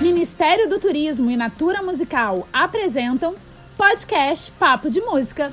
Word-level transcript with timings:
Ministério 0.00 0.68
do 0.68 0.78
Turismo 0.78 1.30
e 1.30 1.36
Natura 1.36 1.82
Musical 1.82 2.46
apresentam 2.52 3.34
podcast 3.76 4.52
Papo 4.52 4.90
de 4.90 5.00
Música. 5.00 5.52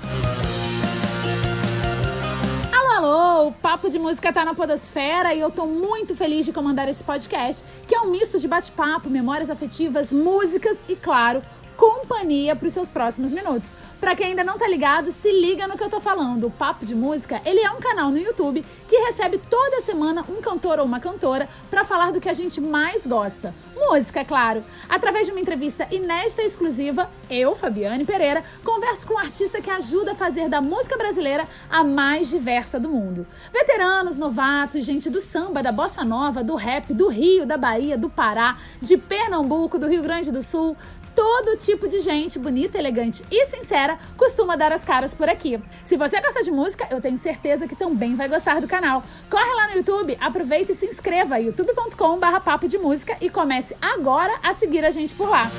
Alô, 2.74 2.90
alô! 2.92 3.48
O 3.48 3.52
Papo 3.52 3.90
de 3.90 4.00
Música 4.00 4.32
tá 4.32 4.46
na 4.46 4.54
Podosfera 4.54 5.34
e 5.34 5.40
eu 5.40 5.52
tô 5.52 5.66
muito 5.66 6.16
feliz 6.16 6.46
de 6.46 6.54
comandar 6.54 6.88
este 6.88 7.04
podcast, 7.04 7.66
que 7.88 7.96
é 7.96 8.02
um 8.02 8.12
misto 8.12 8.40
de 8.40 8.48
bate-papo, 8.48 9.10
memórias 9.10 9.50
afetivas, 9.50 10.12
músicas 10.12 10.80
e, 10.88 10.96
claro, 10.96 11.42
companhia 11.76 12.56
para 12.56 12.68
os 12.68 12.74
seus 12.74 12.90
próximos 12.90 13.34
minutos. 13.34 13.76
Para 14.00 14.16
quem 14.16 14.28
ainda 14.28 14.44
não 14.44 14.58
tá 14.58 14.68
ligado, 14.68 15.12
se 15.12 15.32
liga 15.32 15.68
no 15.68 15.78
que 15.78 15.84
eu 15.84 15.90
tô 15.90 16.00
falando. 16.00 16.48
O 16.48 16.52
Papo 16.52 16.86
de 16.86 16.96
Música, 16.96 17.42
ele 17.46 17.60
é 17.60 17.72
um 17.72 17.80
canal 17.80 18.10
no 18.10 18.18
YouTube 18.18 18.66
que 18.88 18.98
recebe 18.98 19.40
toda 19.50 19.82
semana 19.82 20.24
um 20.30 20.42
cantor 20.42 20.80
ou 20.80 20.86
uma 20.86 21.00
cantora 21.00 21.50
para 21.70 21.84
falar 21.84 22.12
do 22.12 22.22
que 22.22 22.30
a 22.30 22.34
gente 22.34 22.62
mais 22.62 23.06
gosta. 23.06 23.54
Música, 23.76 24.22
é 24.22 24.26
claro. 24.26 24.64
Através 24.88 25.26
de 25.26 25.32
uma 25.32 25.42
entrevista 25.42 25.88
inédita 25.92 26.42
e 26.42 26.46
exclusiva, 26.46 27.10
eu, 27.30 27.56
Fabiane 27.56 28.06
Pereira, 28.06 28.44
converso 28.64 29.08
com 29.08 29.16
um 29.16 29.20
artista 29.20 29.62
que 29.62 29.70
ajuda 29.70 30.12
a 30.12 30.16
fazer 30.16 30.48
da 30.48 30.62
música 30.62 30.98
brasileira 30.98 31.48
a 31.70 31.84
mais 31.84 32.30
diversa 32.30 32.80
do 32.80 32.90
mundo. 32.90 33.26
Veteranos, 33.52 34.18
novatos, 34.18 34.86
gente 34.86 35.10
do 35.10 35.20
samba, 35.20 35.64
da 35.64 35.72
bossa 35.72 36.04
nova, 36.04 36.44
do 36.44 36.56
rap, 36.56 36.94
do 36.94 37.08
Rio, 37.08 37.46
da 37.46 37.58
Bahia, 37.58 37.98
do 37.98 38.10
Pará, 38.10 38.58
de 38.82 38.98
Pernambuco, 38.98 39.78
do 39.78 39.88
Rio 39.88 40.04
Grande 40.04 40.32
do 40.32 40.42
Sul, 40.42 40.78
todo 41.16 41.58
tipo 41.58 41.88
de 41.88 42.00
gente 42.00 42.38
bonita, 42.38 42.78
elegante 42.78 43.24
e 43.32 43.46
sincera 43.46 43.98
costuma 44.18 44.56
dar 44.56 44.72
as 44.74 44.84
caras 44.84 45.14
por 45.14 45.30
aqui. 45.30 45.60
Se 45.84 45.96
você 45.96 46.20
gosta 46.20 46.44
de 46.44 46.52
música, 46.52 46.88
eu 46.92 47.00
tenho 47.00 47.18
certeza 47.18 47.68
que 47.68 47.76
também 47.76 48.16
vai 48.16 48.28
gostar 48.28 48.60
do 48.60 48.68
canal. 48.68 49.02
Corre 49.30 49.54
lá 49.56 49.70
no 49.70 49.78
YouTube, 49.78 50.18
aproveita 50.20 50.74
e 50.74 50.76
se 50.76 50.86
inscreva 50.86 51.40
youtube.com/barra 51.40 52.42
papo 52.42 52.68
de 52.68 52.78
música 52.78 53.16
e 53.22 53.30
comece 53.30 53.76
agora 53.82 54.38
a 54.44 54.54
seguir 54.54 54.84
a 54.84 54.92
gente 54.92 55.16
por 55.16 55.30
lá. 55.30 55.50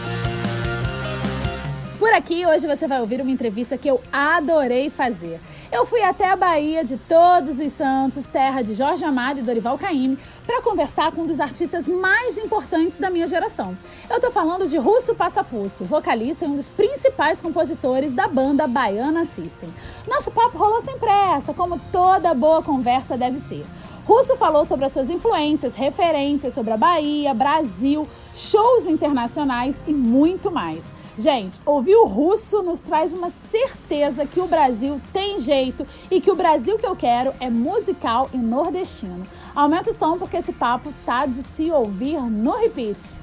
Por 1.98 2.12
aqui, 2.12 2.44
hoje 2.44 2.66
você 2.66 2.86
vai 2.86 3.00
ouvir 3.00 3.22
uma 3.22 3.30
entrevista 3.30 3.78
que 3.78 3.88
eu 3.88 4.02
adorei 4.12 4.90
fazer. 4.90 5.40
Eu 5.70 5.84
fui 5.84 6.00
até 6.00 6.30
a 6.30 6.36
Bahia 6.36 6.84
de 6.84 6.96
Todos 6.96 7.58
os 7.58 7.72
Santos, 7.72 8.26
terra 8.26 8.62
de 8.62 8.72
Jorge 8.72 9.04
Amado 9.04 9.40
e 9.40 9.42
Dorival 9.42 9.76
Caymmi, 9.76 10.16
para 10.46 10.62
conversar 10.62 11.10
com 11.10 11.22
um 11.22 11.26
dos 11.26 11.40
artistas 11.40 11.88
mais 11.88 12.38
importantes 12.38 12.98
da 12.98 13.10
minha 13.10 13.26
geração. 13.26 13.76
Eu 14.08 14.20
tô 14.20 14.30
falando 14.30 14.68
de 14.68 14.78
Russo 14.78 15.14
Passapusso, 15.14 15.84
vocalista 15.84 16.44
e 16.44 16.48
um 16.48 16.54
dos 16.54 16.68
principais 16.68 17.40
compositores 17.40 18.12
da 18.12 18.28
banda 18.28 18.68
Baiana 18.68 19.24
System. 19.24 19.68
Nosso 20.06 20.30
papo 20.30 20.56
rolou 20.56 20.80
sem 20.80 20.96
pressa, 20.98 21.52
como 21.52 21.80
toda 21.90 22.32
boa 22.32 22.62
conversa 22.62 23.16
deve 23.16 23.40
ser. 23.40 23.64
Russo 24.04 24.36
falou 24.36 24.64
sobre 24.64 24.86
as 24.86 24.92
suas 24.92 25.10
influências, 25.10 25.74
referências 25.74 26.54
sobre 26.54 26.72
a 26.72 26.76
Bahia, 26.76 27.34
Brasil, 27.34 28.06
shows 28.36 28.86
internacionais 28.86 29.82
e 29.84 29.92
muito 29.92 30.48
mais. 30.48 30.95
Gente, 31.18 31.62
ouvir 31.64 31.96
o 31.96 32.04
russo 32.04 32.62
nos 32.62 32.82
traz 32.82 33.14
uma 33.14 33.30
certeza 33.30 34.26
que 34.26 34.38
o 34.38 34.46
Brasil 34.46 35.00
tem 35.14 35.38
jeito 35.38 35.86
e 36.10 36.20
que 36.20 36.30
o 36.30 36.36
Brasil 36.36 36.76
que 36.76 36.86
eu 36.86 36.94
quero 36.94 37.32
é 37.40 37.48
musical 37.48 38.28
e 38.34 38.36
nordestino. 38.36 39.26
Aumenta 39.54 39.88
o 39.88 39.92
som 39.94 40.18
porque 40.18 40.36
esse 40.36 40.52
papo 40.52 40.92
tá 41.06 41.24
de 41.24 41.42
se 41.42 41.70
ouvir 41.70 42.20
no 42.20 42.52
repeat. 42.58 43.18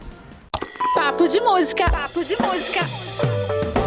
Papo 0.95 1.27
de 1.27 1.39
música. 1.39 1.87
Papo 1.87 2.25
de 2.25 2.35
música. 2.41 2.79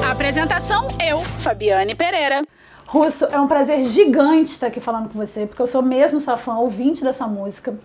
Apresentação 0.09 0.87
eu, 1.05 1.21
Fabiane 1.41 1.97
Pereira. 1.97 2.43
Russo, 2.87 3.25
é 3.25 3.41
um 3.41 3.49
prazer 3.49 3.83
gigante 3.83 4.53
estar 4.53 4.69
aqui 4.69 4.79
falando 4.79 5.09
com 5.09 5.19
você, 5.19 5.47
porque 5.47 5.61
eu 5.61 5.67
sou 5.67 5.83
mesmo 5.83 6.21
sua 6.21 6.37
fã, 6.37 6.55
ouvinte 6.55 7.03
da 7.03 7.13
sua 7.13 7.27
música. 7.27 7.77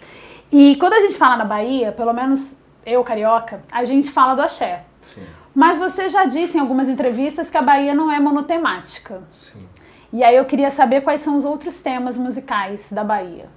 E 0.52 0.76
quando 0.76 0.94
a 0.94 1.02
gente 1.02 1.18
fala 1.18 1.38
na 1.38 1.46
Bahia, 1.46 1.92
pelo 1.92 2.14
menos 2.14 2.56
eu, 2.86 3.04
carioca, 3.04 3.64
a 3.72 3.84
gente 3.84 4.12
fala 4.12 4.36
do 4.36 4.44
axé. 4.44 4.84
Sim. 5.02 5.24
Mas 5.54 5.78
você 5.78 6.08
já 6.08 6.24
disse 6.26 6.58
em 6.58 6.62
algumas 6.62 6.88
entrevistas 6.88 7.50
que 7.50 7.58
a 7.58 7.62
Bahia 7.62 7.94
não 7.94 8.10
é 8.10 8.20
monotemática. 8.20 9.22
Sim. 9.34 9.68
E 10.14 10.24
aí 10.24 10.36
eu 10.36 10.46
queria 10.46 10.72
saber 10.72 11.02
quais 11.02 11.22
são 11.22 11.36
os 11.36 11.44
outros 11.44 11.82
temas 11.82 12.18
musicais 12.18 12.92
da 12.92 13.04
Bahia. 13.04 13.50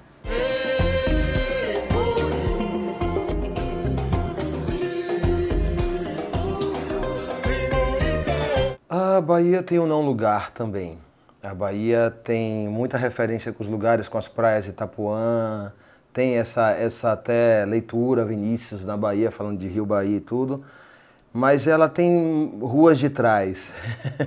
A 8.89 9.21
Bahia 9.21 9.63
tem 9.63 9.79
um 9.79 9.87
não 9.87 10.03
lugar 10.03 10.51
também. 10.51 10.99
A 11.43 11.55
Bahia 11.55 12.11
tem 12.25 12.69
muita 12.69 12.99
referência 12.99 13.53
com 13.53 13.63
os 13.63 13.69
lugares, 13.71 14.09
com 14.09 14.19
as 14.19 14.27
praias 14.27 14.65
de 14.65 14.71
Itapuã, 14.71 15.73
tem 16.13 16.37
essa, 16.37 16.71
essa 16.71 17.13
até 17.13 17.65
leitura, 17.65 18.25
Vinícius, 18.25 18.85
na 18.85 18.97
Bahia, 18.97 19.31
falando 19.31 19.59
de 19.59 19.69
Rio 19.69 19.85
Bahia 19.85 20.17
e 20.17 20.21
tudo 20.21 20.65
mas 21.35 21.67
ela 21.67 21.89
tem 21.89 22.57
ruas 22.61 22.97
de 22.97 23.11
trás. 23.11 23.75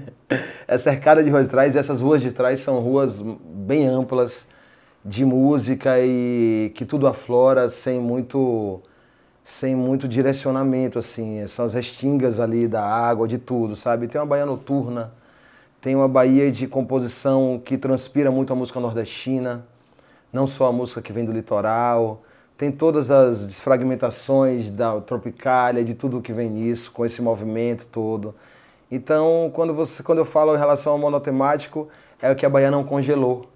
é 0.68 0.78
cercada 0.78 1.24
de 1.24 1.30
ruas 1.30 1.46
de 1.46 1.52
trás 1.52 1.74
e 1.74 1.78
essas 1.78 2.02
ruas 2.02 2.22
de 2.22 2.34
trás 2.34 2.60
são 2.60 2.82
ruas 2.82 3.22
bem 3.22 3.88
amplas 3.88 4.46
de 5.06 5.24
música 5.24 6.02
e 6.02 6.70
que 6.76 6.84
tudo 6.86 7.08
aflora 7.08 7.70
sem 7.70 7.98
muito 7.98 8.82
sem 9.42 9.74
muito 9.74 10.10
direcionamento 10.10 11.00
assim, 11.00 11.48
são 11.48 11.66
as 11.66 11.74
restingas 11.74 12.38
ali 12.38 12.68
da 12.68 12.84
água, 12.84 13.26
de 13.26 13.38
tudo, 13.38 13.78
sabe? 13.78 14.10
Tem 14.10 14.20
uma 14.20 14.28
baía 14.28 14.46
noturna, 14.46 15.14
tem 15.80 15.96
uma 15.96 16.10
baía 16.10 16.52
de 16.52 16.68
composição 16.68 17.62
que 17.64 17.78
transpira 17.78 18.30
muito 18.30 18.52
a 18.52 18.56
música 18.58 18.82
nordestina, 18.82 19.66
não 20.34 20.46
só 20.46 20.68
a 20.68 20.72
música 20.74 21.02
que 21.02 21.14
vem 21.14 21.24
do 21.24 21.32
litoral, 21.32 22.24
tem 22.58 22.72
todas 22.72 23.12
as 23.12 23.46
desfragmentações 23.46 24.72
da 24.72 25.00
tropicália, 25.00 25.84
de 25.84 25.94
tudo 25.94 26.22
que 26.22 26.34
vem 26.34 26.50
nisso, 26.50 26.92
com 26.92 27.06
esse 27.06 27.22
movimento 27.22 27.86
todo. 27.86 28.34
Então, 28.90 29.52
quando, 29.54 29.74
você, 29.74 30.02
quando 30.02 30.20
eu 30.20 30.26
falo 30.26 30.56
em 30.56 30.58
relação 30.58 30.94
ao 30.94 30.98
monotemático, 30.98 31.88
é 32.20 32.32
o 32.32 32.36
que 32.36 32.46
a 32.46 32.50
Bahia 32.50 32.72
não 32.72 32.84
congelou. 32.84 33.48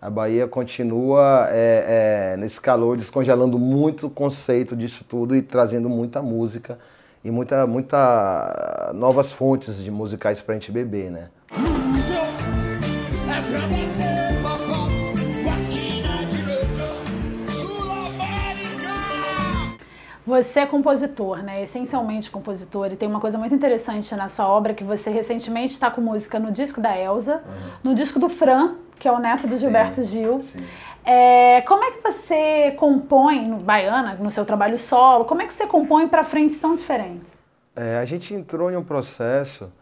A 0.00 0.08
Bahia 0.08 0.46
continua 0.46 1.48
é, 1.50 2.34
é, 2.34 2.36
nesse 2.38 2.60
calor, 2.60 2.96
descongelando 2.96 3.58
muito 3.58 4.06
o 4.06 4.10
conceito 4.10 4.74
disso 4.74 5.04
tudo 5.06 5.36
e 5.36 5.42
trazendo 5.42 5.88
muita 5.88 6.22
música 6.22 6.78
e 7.24 7.30
muita, 7.30 7.66
muita 7.66 8.92
novas 8.94 9.32
fontes 9.32 9.76
de 9.76 9.90
musicais 9.90 10.40
para 10.40 10.54
a 10.54 10.58
gente 10.58 10.70
beber, 10.70 11.10
né? 11.10 11.28
Você 20.28 20.60
é 20.60 20.66
compositor, 20.66 21.42
né? 21.42 21.62
Essencialmente 21.62 22.30
compositor. 22.30 22.92
E 22.92 22.96
tem 22.96 23.08
uma 23.08 23.18
coisa 23.18 23.38
muito 23.38 23.54
interessante 23.54 24.14
na 24.14 24.28
sua 24.28 24.46
obra 24.46 24.74
que 24.74 24.84
você 24.84 25.08
recentemente 25.08 25.72
está 25.72 25.90
com 25.90 26.02
música 26.02 26.38
no 26.38 26.52
disco 26.52 26.82
da 26.82 26.94
Elsa, 26.94 27.36
uhum. 27.36 27.70
no 27.82 27.94
disco 27.94 28.20
do 28.20 28.28
Fran, 28.28 28.74
que 28.98 29.08
é 29.08 29.10
o 29.10 29.18
neto 29.18 29.46
do 29.46 29.54
sim, 29.54 29.60
Gilberto 29.60 30.04
Gil. 30.04 30.42
Sim. 30.42 30.66
É, 31.02 31.62
como 31.62 31.82
é 31.82 31.92
que 31.92 32.02
você 32.02 32.72
compõe 32.72 33.48
no 33.48 33.56
Baiana, 33.56 34.16
no 34.16 34.30
seu 34.30 34.44
trabalho 34.44 34.76
solo? 34.76 35.24
Como 35.24 35.40
é 35.40 35.46
que 35.46 35.54
você 35.54 35.66
compõe 35.66 36.06
para 36.06 36.22
frentes 36.22 36.60
tão 36.60 36.74
diferentes? 36.74 37.32
É, 37.74 37.96
a 37.96 38.04
gente 38.04 38.34
entrou 38.34 38.70
em 38.70 38.76
um 38.76 38.84
processo, 38.84 39.72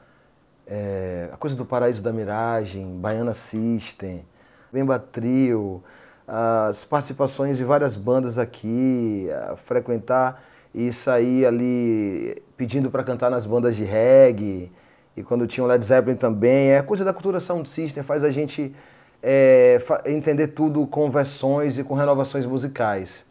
é, 0.65 1.29
a 1.33 1.37
coisa 1.37 1.57
do 1.57 1.65
Paraíso 1.65 2.05
da 2.05 2.13
Miragem, 2.13 2.87
Baiana 3.01 3.35
System, 3.35 4.25
Bemba 4.73 4.97
Trio, 4.97 5.83
as 6.27 6.85
participações 6.85 7.57
de 7.57 7.65
várias 7.65 7.95
bandas 7.95 8.39
aqui, 8.39 9.29
frequentar 9.65 10.43
e 10.75 10.93
sair 10.93 11.47
ali 11.47 12.43
pedindo 12.57 12.91
para 12.91 13.05
cantar 13.05 13.31
nas 13.31 13.47
bandas 13.47 13.77
de 13.77 13.85
reggae. 13.85 14.73
E 15.17 15.23
quando 15.23 15.47
tinha 15.47 15.65
o 15.65 15.67
Led 15.67 15.83
Zeppelin 15.83 16.17
também. 16.17 16.73
É 16.73 16.83
coisa 16.83 17.05
da 17.05 17.13
cultura 17.13 17.41
sound 17.41 17.69
system, 17.69 18.03
faz 18.03 18.23
a 18.23 18.31
gente 18.31 18.75
é, 19.23 19.79
entender 20.05 20.49
tudo 20.49 20.87
com 20.87 21.11
versões 21.11 21.79
e 21.79 21.85
com 21.85 21.95
renovações 21.95 22.45
musicais. 22.45 23.25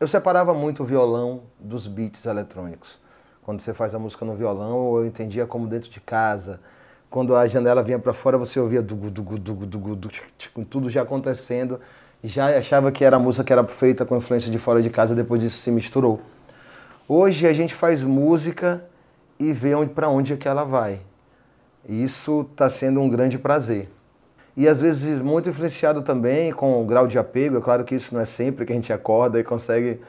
Eu 0.00 0.08
separava 0.08 0.52
muito 0.52 0.82
o 0.82 0.86
violão 0.86 1.44
dos 1.58 1.86
beats 1.86 2.26
eletrônicos. 2.26 3.03
Quando 3.44 3.60
você 3.60 3.74
faz 3.74 3.94
a 3.94 3.98
música 3.98 4.24
no 4.24 4.34
violão, 4.34 4.96
eu 4.96 5.04
entendia 5.04 5.46
como 5.46 5.66
dentro 5.66 5.90
de 5.90 6.00
casa. 6.00 6.60
Quando 7.10 7.36
a 7.36 7.46
janela 7.46 7.82
vinha 7.82 7.98
para 7.98 8.14
fora, 8.14 8.38
você 8.38 8.58
ouvia 8.58 8.80
dugu, 8.80 9.10
dugu, 9.10 9.38
dugu, 9.38 9.66
dugu, 9.66 9.94
dugu, 9.94 10.64
tudo 10.68 10.88
já 10.88 11.02
acontecendo. 11.02 11.78
Já 12.22 12.58
achava 12.58 12.90
que 12.90 13.04
era 13.04 13.16
a 13.16 13.18
música 13.18 13.44
que 13.44 13.52
era 13.52 13.62
feita 13.64 14.06
com 14.06 14.16
influência 14.16 14.50
de 14.50 14.58
fora 14.58 14.80
de 14.80 14.88
casa, 14.88 15.14
depois 15.14 15.42
isso 15.42 15.58
se 15.58 15.70
misturou. 15.70 16.22
Hoje 17.06 17.46
a 17.46 17.52
gente 17.52 17.74
faz 17.74 18.02
música 18.02 18.82
e 19.38 19.52
vê 19.52 19.74
onde, 19.74 19.92
para 19.92 20.08
onde 20.08 20.32
é 20.32 20.36
que 20.38 20.48
ela 20.48 20.64
vai. 20.64 21.00
Isso 21.86 22.46
está 22.50 22.70
sendo 22.70 22.98
um 22.98 23.10
grande 23.10 23.36
prazer. 23.36 23.90
E 24.56 24.66
às 24.66 24.80
vezes 24.80 25.18
muito 25.18 25.50
influenciado 25.50 26.00
também 26.00 26.50
com 26.50 26.82
o 26.82 26.86
grau 26.86 27.06
de 27.06 27.18
apego. 27.18 27.58
É 27.58 27.60
claro 27.60 27.84
que 27.84 27.94
isso 27.94 28.14
não 28.14 28.22
é 28.22 28.24
sempre 28.24 28.64
que 28.64 28.72
a 28.72 28.74
gente 28.74 28.90
acorda 28.90 29.38
e 29.38 29.44
consegue 29.44 30.00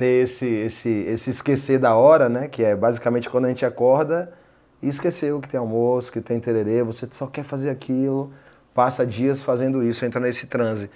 ter 0.00 0.24
esse, 0.24 0.46
esse, 0.46 0.88
esse 0.88 1.28
esquecer 1.28 1.78
da 1.78 1.94
hora, 1.94 2.26
né? 2.26 2.48
Que 2.48 2.64
é 2.64 2.74
basicamente 2.74 3.28
quando 3.28 3.44
a 3.44 3.48
gente 3.48 3.66
acorda 3.66 4.32
e 4.82 4.88
esqueceu 4.88 5.38
que 5.40 5.48
tem 5.48 5.60
almoço, 5.60 6.10
que 6.10 6.22
tem 6.22 6.40
tererê, 6.40 6.82
você 6.82 7.06
só 7.10 7.26
quer 7.26 7.44
fazer 7.44 7.68
aquilo, 7.68 8.32
passa 8.74 9.04
dias 9.04 9.42
fazendo 9.42 9.82
isso, 9.82 10.02
entra 10.06 10.18
nesse 10.18 10.46
transe. 10.46 10.90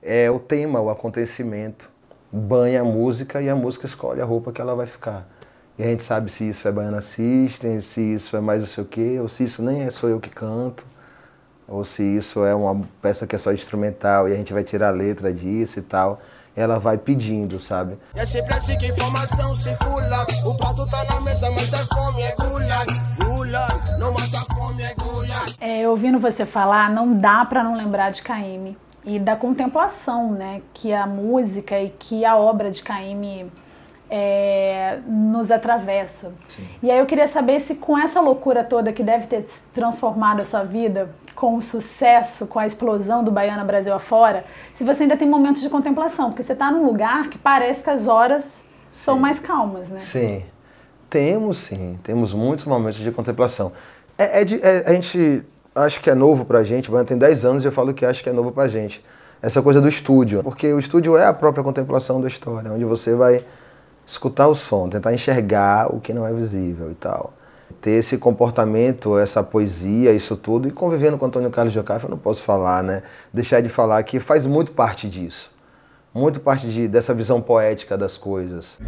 É 0.00 0.30
o 0.30 0.38
tema, 0.38 0.80
o 0.80 0.88
acontecimento, 0.88 1.90
banha 2.30 2.82
a 2.82 2.84
música 2.84 3.42
e 3.42 3.50
a 3.50 3.56
música 3.56 3.84
escolhe 3.84 4.20
a 4.20 4.24
roupa 4.24 4.52
que 4.52 4.60
ela 4.60 4.76
vai 4.76 4.86
ficar. 4.86 5.28
E 5.76 5.82
a 5.82 5.86
gente 5.86 6.04
sabe 6.04 6.30
se 6.30 6.48
isso 6.48 6.68
é 6.68 6.70
Baiana 6.70 7.00
System, 7.00 7.80
se 7.80 8.00
isso 8.00 8.36
é 8.36 8.40
mais 8.40 8.60
não 8.60 8.68
sei 8.68 8.84
o 8.84 8.86
quê, 8.86 9.18
ou 9.20 9.28
se 9.28 9.42
isso 9.42 9.60
nem 9.60 9.82
é 9.82 9.90
sou 9.90 10.08
eu 10.08 10.20
que 10.20 10.30
canto, 10.30 10.86
ou 11.66 11.84
se 11.84 12.04
isso 12.04 12.44
é 12.44 12.54
uma 12.54 12.86
peça 13.02 13.26
que 13.26 13.34
é 13.34 13.38
só 13.40 13.52
instrumental 13.52 14.28
e 14.28 14.32
a 14.32 14.36
gente 14.36 14.52
vai 14.52 14.62
tirar 14.62 14.88
a 14.90 14.92
letra 14.92 15.32
disso 15.32 15.80
e 15.80 15.82
tal. 15.82 16.22
Ela 16.56 16.78
vai 16.78 16.96
pedindo, 16.96 17.60
sabe? 17.60 17.98
É 18.14 18.24
sempre 18.24 18.54
assim 18.54 18.78
que 18.78 18.86
informação 18.86 19.54
circula. 19.56 20.26
O 20.46 20.54
prato 20.56 20.86
tá 20.88 21.04
na 21.04 21.20
mesa, 21.20 21.50
mas 21.50 21.74
a 21.74 21.84
fome 21.84 22.22
é 22.22 22.34
gula. 22.34 22.86
Gula, 23.22 23.98
não 23.98 24.12
mata 24.12 24.38
a 24.38 24.54
fome, 24.54 24.82
é 24.82 24.94
gula. 24.94 25.46
É, 25.60 25.86
ouvindo 25.86 26.18
você 26.18 26.46
falar, 26.46 26.90
não 26.90 27.12
dá 27.12 27.44
para 27.44 27.62
não 27.62 27.76
lembrar 27.76 28.10
de 28.10 28.22
Caíme 28.22 28.76
e 29.04 29.18
da 29.18 29.36
contemplação, 29.36 30.32
né, 30.32 30.62
que 30.74 30.92
a 30.92 31.06
música 31.06 31.78
e 31.78 31.90
que 31.90 32.24
a 32.24 32.36
obra 32.36 32.70
de 32.70 32.82
Caíme 32.82 33.52
é, 34.10 34.98
nos 35.06 35.50
atravessa. 35.50 36.32
Sim. 36.48 36.66
E 36.82 36.90
aí 36.90 36.98
eu 36.98 37.06
queria 37.06 37.28
saber 37.28 37.60
se 37.60 37.76
com 37.76 37.96
essa 37.96 38.20
loucura 38.20 38.64
toda 38.64 38.92
que 38.92 39.02
deve 39.02 39.26
ter 39.26 39.46
transformado 39.72 40.40
a 40.40 40.44
sua 40.44 40.64
vida, 40.64 41.10
com 41.36 41.54
o 41.54 41.62
sucesso, 41.62 42.46
com 42.46 42.58
a 42.58 42.66
explosão 42.66 43.22
do 43.22 43.30
Baiana 43.30 43.62
Brasil 43.62 43.94
afora, 43.94 44.42
se 44.74 44.82
você 44.82 45.02
ainda 45.02 45.16
tem 45.16 45.28
momentos 45.28 45.60
de 45.60 45.68
contemplação, 45.68 46.30
porque 46.30 46.42
você 46.42 46.54
está 46.54 46.72
num 46.72 46.84
lugar 46.84 47.28
que 47.28 47.36
parece 47.36 47.84
que 47.84 47.90
as 47.90 48.08
horas 48.08 48.42
sim. 48.42 48.62
são 48.90 49.18
mais 49.20 49.38
calmas, 49.38 49.90
né? 49.90 49.98
Sim, 49.98 50.42
temos 51.10 51.58
sim, 51.58 51.98
temos 52.02 52.32
muitos 52.32 52.64
momentos 52.64 52.98
de 52.98 53.12
contemplação. 53.12 53.70
É, 54.16 54.40
é, 54.40 54.44
de, 54.44 54.58
é 54.62 54.84
a 54.86 54.92
gente 54.94 55.44
acho 55.74 56.00
que 56.00 56.08
é 56.08 56.14
novo 56.14 56.46
pra 56.46 56.64
gente, 56.64 56.90
Baiana 56.90 57.06
tem 57.06 57.18
10 57.18 57.44
anos 57.44 57.64
e 57.64 57.66
eu 57.68 57.72
falo 57.72 57.92
que 57.92 58.06
acho 58.06 58.22
que 58.22 58.30
é 58.30 58.32
novo 58.32 58.50
pra 58.50 58.66
gente. 58.66 59.04
Essa 59.42 59.60
coisa 59.60 59.78
do 59.80 59.88
estúdio, 59.88 60.42
porque 60.42 60.72
o 60.72 60.78
estúdio 60.78 61.18
é 61.18 61.26
a 61.26 61.34
própria 61.34 61.62
contemplação 61.62 62.18
da 62.18 62.28
história, 62.28 62.72
onde 62.72 62.86
você 62.86 63.14
vai 63.14 63.44
escutar 64.06 64.48
o 64.48 64.54
som, 64.54 64.88
tentar 64.88 65.12
enxergar 65.12 65.94
o 65.94 66.00
que 66.00 66.14
não 66.14 66.26
é 66.26 66.32
visível 66.32 66.90
e 66.90 66.94
tal. 66.94 67.34
Ter 67.80 67.92
esse 67.92 68.16
comportamento, 68.18 69.18
essa 69.18 69.42
poesia, 69.42 70.12
isso 70.12 70.36
tudo, 70.36 70.68
e 70.68 70.70
convivendo 70.70 71.18
com 71.18 71.26
Antônio 71.26 71.50
Carlos 71.50 71.74
Jocafe, 71.74 72.04
eu 72.04 72.10
não 72.10 72.18
posso 72.18 72.42
falar, 72.42 72.82
né? 72.82 73.02
Deixar 73.32 73.60
de 73.60 73.68
falar 73.68 74.02
que 74.02 74.20
faz 74.20 74.46
muito 74.46 74.72
parte 74.72 75.08
disso. 75.08 75.50
Muito 76.14 76.40
parte 76.40 76.68
de, 76.68 76.88
dessa 76.88 77.12
visão 77.12 77.40
poética 77.40 77.98
das 77.98 78.16
coisas. 78.16 78.78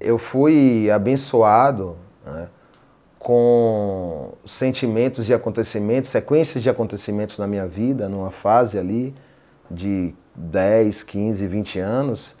Eu 0.00 0.18
fui 0.18 0.90
abençoado 0.90 1.96
com 3.22 4.32
sentimentos 4.44 5.28
e 5.28 5.32
acontecimentos, 5.32 6.10
sequências 6.10 6.60
de 6.60 6.68
acontecimentos 6.68 7.38
na 7.38 7.46
minha 7.46 7.68
vida, 7.68 8.08
numa 8.08 8.32
fase 8.32 8.76
ali 8.76 9.14
de 9.70 10.12
10, 10.34 11.02
15, 11.02 11.46
20 11.46 11.78
anos, 11.78 12.34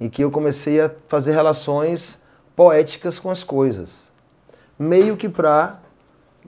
em 0.00 0.08
que 0.08 0.22
eu 0.22 0.30
comecei 0.30 0.80
a 0.80 0.90
fazer 1.08 1.32
relações 1.32 2.20
poéticas 2.54 3.18
com 3.18 3.30
as 3.30 3.42
coisas. 3.44 4.10
Meio 4.78 5.16
que 5.16 5.28
para 5.28 5.80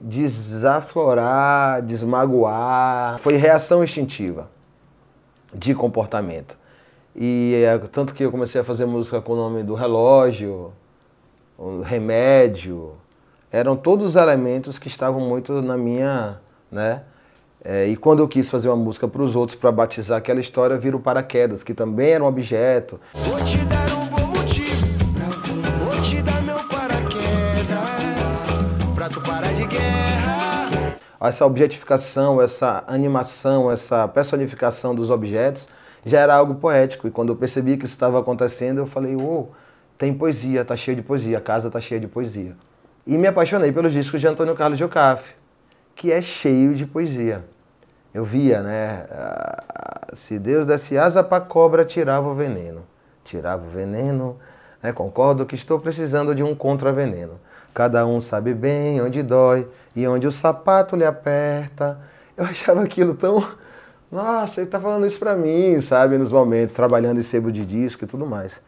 desaflorar, 0.01 1.83
desmagoar. 1.83 3.19
Foi 3.19 3.37
reação 3.37 3.83
instintiva 3.83 4.49
de 5.53 5.75
comportamento. 5.75 6.57
E 7.15 7.63
é, 7.65 7.77
tanto 7.79 8.15
que 8.15 8.23
eu 8.23 8.31
comecei 8.31 8.61
a 8.61 8.65
fazer 8.65 8.87
música 8.87 9.21
com 9.21 9.33
o 9.33 9.37
nome 9.37 9.63
do 9.63 9.75
relógio, 9.75 10.73
o 11.57 11.81
remédio, 11.81 12.93
eram 13.51 13.75
todos 13.77 14.15
elementos 14.15 14.79
que 14.79 14.89
estavam 14.89 15.21
muito 15.21 15.61
na 15.61 15.77
minha, 15.77 16.39
né? 16.71 17.03
É, 17.71 17.87
e 17.87 17.99
quando 17.99 18.21
eu 18.21 18.27
quis 18.27 18.49
fazer 18.49 18.67
uma 18.67 18.77
música 18.79 19.07
para 19.07 19.23
os 19.23 19.37
outros 19.37 19.59
para 19.59 19.71
batizar 19.71 20.17
aquela 20.17 20.41
história, 20.41 20.79
vira 20.79 20.97
o 20.97 21.01
paraquedas, 21.01 21.63
que 21.63 21.75
também 21.75 22.13
era 22.13 22.25
um 22.25 22.27
objeto. 22.27 22.99
Vou 23.13 23.37
te 23.45 23.59
dar 23.67 23.93
um 23.95 24.07
bom 24.07 24.27
motivo, 24.39 24.87
vou 25.85 26.01
te 26.01 26.23
dar 26.23 26.41
meu 26.45 26.57
paraquedas, 26.67 27.21
pra 28.95 29.11
tu 29.11 29.21
parar 29.21 29.53
de 29.53 29.67
guerra. 29.67 30.97
Essa 31.21 31.45
objetificação, 31.45 32.41
essa 32.41 32.83
animação, 32.87 33.71
essa 33.71 34.09
personificação 34.09 34.95
dos 34.95 35.11
objetos 35.11 35.69
já 36.07 36.21
era 36.21 36.35
algo 36.35 36.55
poético. 36.55 37.07
E 37.07 37.11
quando 37.11 37.35
eu 37.35 37.37
percebi 37.37 37.77
que 37.77 37.85
isso 37.85 37.93
estava 37.93 38.19
acontecendo, 38.19 38.79
eu 38.79 38.87
falei, 38.87 39.15
uou, 39.15 39.53
tem 39.99 40.15
poesia, 40.15 40.65
tá 40.65 40.75
cheio 40.75 40.97
de 40.97 41.03
poesia, 41.03 41.37
a 41.37 41.43
casa 41.43 41.71
tá 41.71 41.83
cheia 41.83 42.01
de 42.01 42.09
poesia. 42.09 42.57
E 43.07 43.19
me 43.19 43.27
apaixonei 43.27 43.71
pelos 43.73 43.93
discos 43.93 44.23
de 44.23 44.27
Antônio 44.27 44.55
Carlos 44.55 44.79
Jocafe, 44.79 45.35
que 45.95 46.11
é 46.11 46.23
cheio 46.23 46.75
de 46.75 46.87
poesia. 46.87 47.45
Eu 48.19 48.25
via, 48.25 48.61
né? 48.61 49.07
Se 50.13 50.41
Deus 50.41 50.67
desse 50.67 50.99
asa 50.99 51.23
para 51.23 51.41
cobra, 51.41 51.85
tirava 51.85 52.29
o 52.29 52.35
veneno. 52.35 52.83
Tirava 53.23 53.65
o 53.65 53.71
veneno. 53.71 54.37
Né? 54.83 54.93
Concordo 54.93 55.47
que 55.47 55.55
estou 55.55 55.79
precisando 55.79 56.35
de 56.35 56.43
um 56.43 56.53
contraveneno. 56.53 57.39
Cada 57.73 58.05
um 58.05 58.21
sabe 58.21 58.55
bem 58.55 59.01
onde 59.01 59.23
dói 59.23 59.69
e 59.95 60.05
onde 60.05 60.27
o 60.27 60.33
sapato 60.33 60.97
lhe 60.97 61.05
aperta. 61.05 61.97
Eu 62.37 62.43
achava 62.51 62.83
aquilo 62.83 63.15
tão. 63.15 63.49
Nossa, 64.11 64.63
ele 64.63 64.67
está 64.67 64.81
falando 64.81 65.07
isso 65.07 65.21
para 65.21 65.37
mim, 65.37 65.81
sabe? 65.81 66.19
Nos 66.19 66.33
momentos, 66.33 66.75
trabalhando 66.75 67.21
em 67.21 67.23
sebo 67.23 67.53
de 67.53 67.65
disco 67.65 68.03
e 68.03 68.09
tudo 68.09 68.27
mais. 68.27 68.61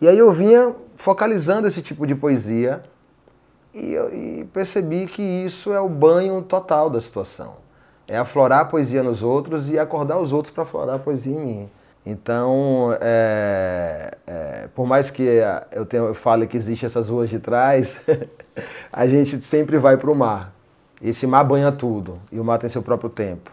E 0.00 0.08
aí 0.08 0.18
eu 0.18 0.32
vinha 0.32 0.74
focalizando 0.96 1.68
esse 1.68 1.80
tipo 1.80 2.08
de 2.08 2.16
poesia 2.16 2.82
e, 3.72 3.94
e 3.94 4.48
percebi 4.52 5.06
que 5.06 5.22
isso 5.22 5.72
é 5.72 5.78
o 5.78 5.88
banho 5.88 6.42
total 6.42 6.90
da 6.90 7.00
situação. 7.00 7.65
É 8.08 8.18
aflorar 8.18 8.60
a 8.60 8.64
poesia 8.64 9.02
nos 9.02 9.22
outros 9.22 9.68
e 9.68 9.78
acordar 9.78 10.18
os 10.18 10.32
outros 10.32 10.52
para 10.52 10.62
aflorar 10.62 10.96
a 10.96 10.98
poesia 10.98 11.34
em 11.34 11.46
mim. 11.46 11.70
Então, 12.04 12.96
é, 13.00 14.16
é, 14.26 14.68
por 14.74 14.86
mais 14.86 15.10
que 15.10 15.22
eu, 15.72 15.84
tenha, 15.84 16.04
eu 16.04 16.14
fale 16.14 16.46
que 16.46 16.56
existem 16.56 16.86
essas 16.86 17.08
ruas 17.08 17.28
de 17.28 17.40
trás, 17.40 18.00
a 18.92 19.06
gente 19.08 19.40
sempre 19.40 19.76
vai 19.76 19.96
para 19.96 20.10
o 20.10 20.14
mar. 20.14 20.52
Esse 21.02 21.26
mar 21.26 21.42
banha 21.42 21.72
tudo 21.72 22.20
e 22.30 22.38
o 22.38 22.44
mar 22.44 22.58
tem 22.58 22.70
seu 22.70 22.82
próprio 22.82 23.10
tempo. 23.10 23.50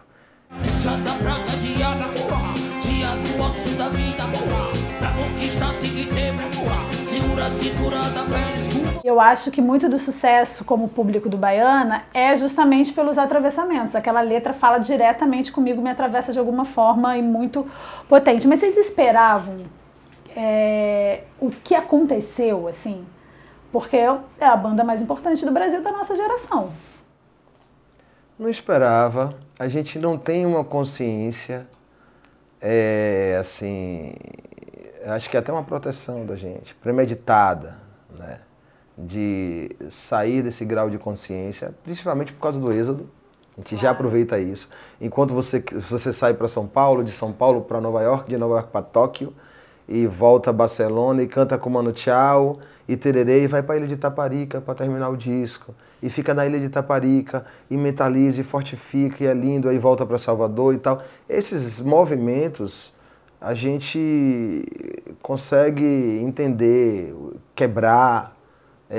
Eu 9.04 9.20
acho 9.20 9.50
que 9.50 9.60
muito 9.60 9.86
do 9.86 9.98
sucesso 9.98 10.64
como 10.64 10.88
público 10.88 11.28
do 11.28 11.36
Baiana 11.36 12.04
é 12.14 12.34
justamente 12.34 12.90
pelos 12.90 13.18
atravessamentos. 13.18 13.94
Aquela 13.94 14.22
letra 14.22 14.54
fala 14.54 14.78
diretamente 14.78 15.52
comigo, 15.52 15.82
me 15.82 15.90
atravessa 15.90 16.32
de 16.32 16.38
alguma 16.38 16.64
forma 16.64 17.14
e 17.14 17.20
muito 17.20 17.70
potente. 18.08 18.48
Mas 18.48 18.60
vocês 18.60 18.78
esperavam 18.78 19.66
é, 20.34 21.24
o 21.38 21.50
que 21.50 21.74
aconteceu, 21.74 22.66
assim? 22.66 23.04
Porque 23.70 23.98
é 23.98 24.46
a 24.46 24.56
banda 24.56 24.82
mais 24.82 25.02
importante 25.02 25.44
do 25.44 25.52
Brasil 25.52 25.82
da 25.82 25.92
nossa 25.92 26.16
geração. 26.16 26.72
Não 28.38 28.48
esperava. 28.48 29.34
A 29.58 29.68
gente 29.68 29.98
não 29.98 30.16
tem 30.16 30.46
uma 30.46 30.64
consciência, 30.64 31.66
é, 32.58 33.36
assim, 33.38 34.14
acho 35.04 35.28
que 35.28 35.36
é 35.36 35.40
até 35.40 35.52
uma 35.52 35.62
proteção 35.62 36.24
da 36.24 36.36
gente, 36.36 36.74
premeditada, 36.76 37.76
né? 38.18 38.40
De 38.96 39.70
sair 39.90 40.42
desse 40.42 40.64
grau 40.64 40.88
de 40.88 40.98
consciência, 40.98 41.74
principalmente 41.82 42.32
por 42.32 42.40
causa 42.40 42.58
do 42.58 42.72
êxodo. 42.72 43.08
A 43.56 43.60
gente 43.60 43.80
já 43.80 43.90
aproveita 43.90 44.38
isso. 44.38 44.68
Enquanto 45.00 45.32
você, 45.32 45.62
você 45.72 46.12
sai 46.12 46.34
para 46.34 46.48
São 46.48 46.66
Paulo, 46.66 47.04
de 47.04 47.12
São 47.12 47.32
Paulo 47.32 47.62
para 47.62 47.80
Nova 47.80 48.02
York, 48.02 48.28
de 48.28 48.36
Nova 48.36 48.54
York 48.54 48.70
para 48.72 48.82
Tóquio, 48.82 49.32
e 49.88 50.06
volta 50.06 50.50
a 50.50 50.52
Barcelona 50.52 51.22
e 51.22 51.26
canta 51.26 51.58
com 51.58 51.68
Mano 51.70 51.92
Tchau 51.92 52.58
e 52.88 52.96
tererê 52.96 53.44
e 53.44 53.46
vai 53.46 53.62
para 53.62 53.74
a 53.74 53.78
ilha 53.78 53.86
de 53.86 53.96
Taparica 53.96 54.60
para 54.60 54.74
terminar 54.74 55.08
o 55.10 55.16
disco. 55.16 55.74
E 56.02 56.10
fica 56.10 56.34
na 56.34 56.46
ilha 56.46 56.58
de 56.58 56.68
Taparica 56.68 57.44
e 57.70 57.76
mentaliza 57.76 58.40
e 58.40 58.44
fortifica 58.44 59.24
e 59.24 59.26
é 59.26 59.34
lindo, 59.34 59.68
aí 59.68 59.78
volta 59.78 60.04
para 60.04 60.18
Salvador 60.18 60.74
e 60.74 60.78
tal. 60.78 61.02
Esses 61.28 61.80
movimentos 61.80 62.92
a 63.40 63.54
gente 63.54 64.64
consegue 65.22 65.84
entender, 66.22 67.14
quebrar, 67.54 68.33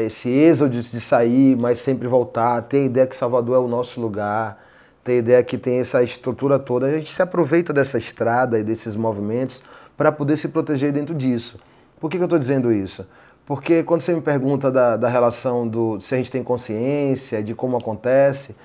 esse 0.02 0.30
êxodo 0.30 0.82
de 0.82 1.02
sair, 1.02 1.56
mas 1.56 1.80
sempre 1.80 2.08
voltar, 2.08 2.62
ter 2.64 2.80
a 2.80 2.86
ideia 2.86 3.08
que 3.08 3.16
Salvador 3.16 3.56
é 3.56 3.60
o 3.60 3.68
nosso 3.68 4.00
lugar, 4.02 4.62
ter 5.04 5.14
a 5.14 5.16
ideia 5.16 5.44
que 5.44 5.58
tem 5.58 5.80
essa 5.80 6.04
estrutura 6.04 6.58
toda. 6.60 6.88
A 6.88 6.92
gente 6.92 7.14
se 7.14 7.22
aproveita 7.22 7.72
dessa 7.72 7.98
estrada 7.98 8.60
e 8.60 8.64
desses 8.64 8.96
movimentos 8.96 9.64
para 9.96 10.12
poder 10.12 10.38
se 10.38 10.48
proteger 10.48 10.92
dentro 10.92 11.14
disso. 11.14 11.60
Por 12.00 12.10
que, 12.10 12.18
que 12.18 12.24
eu 12.24 12.26
estou 12.26 12.40
dizendo 12.40 12.72
isso? 12.72 13.06
Porque 13.46 13.84
quando 13.84 14.02
você 14.02 14.14
me 14.14 14.22
pergunta 14.22 14.72
da, 14.72 14.98
da 14.98 15.08
relação 15.08 15.68
do 15.68 16.00
se 16.02 16.16
a 16.16 16.18
gente 16.18 16.32
tem 16.32 16.44
consciência 16.44 17.44
de 17.44 17.54
como 17.54 17.78
acontece 17.78 18.56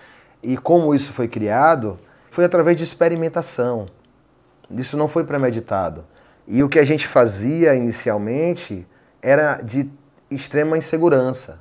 e 0.43 0.57
como 0.57 0.95
isso 0.95 1.13
foi 1.13 1.29
criado, 1.29 1.99
foi 2.31 2.45
através 2.45 2.77
de 2.77 2.85
experimentação. 2.85 3.87
Isso 4.71 4.97
não 4.97 5.09
foi 5.09 5.25
premeditado. 5.25 6.05
E 6.49 6.63
o 6.63 6.69
que 6.69 6.79
a 6.79 6.85
gente 6.85 7.07
fazia 7.07 7.75
inicialmente 7.75 8.87
era 9.21 9.61
de 9.63 9.91
extrema 10.31 10.79
insegurança. 10.79 11.59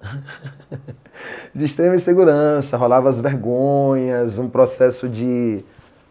de 1.54 1.64
extrema 1.64 1.96
insegurança, 1.96 2.76
rolava 2.76 3.08
as 3.08 3.20
vergonhas, 3.20 4.38
um 4.38 4.48
processo 4.48 5.08
de, 5.08 5.64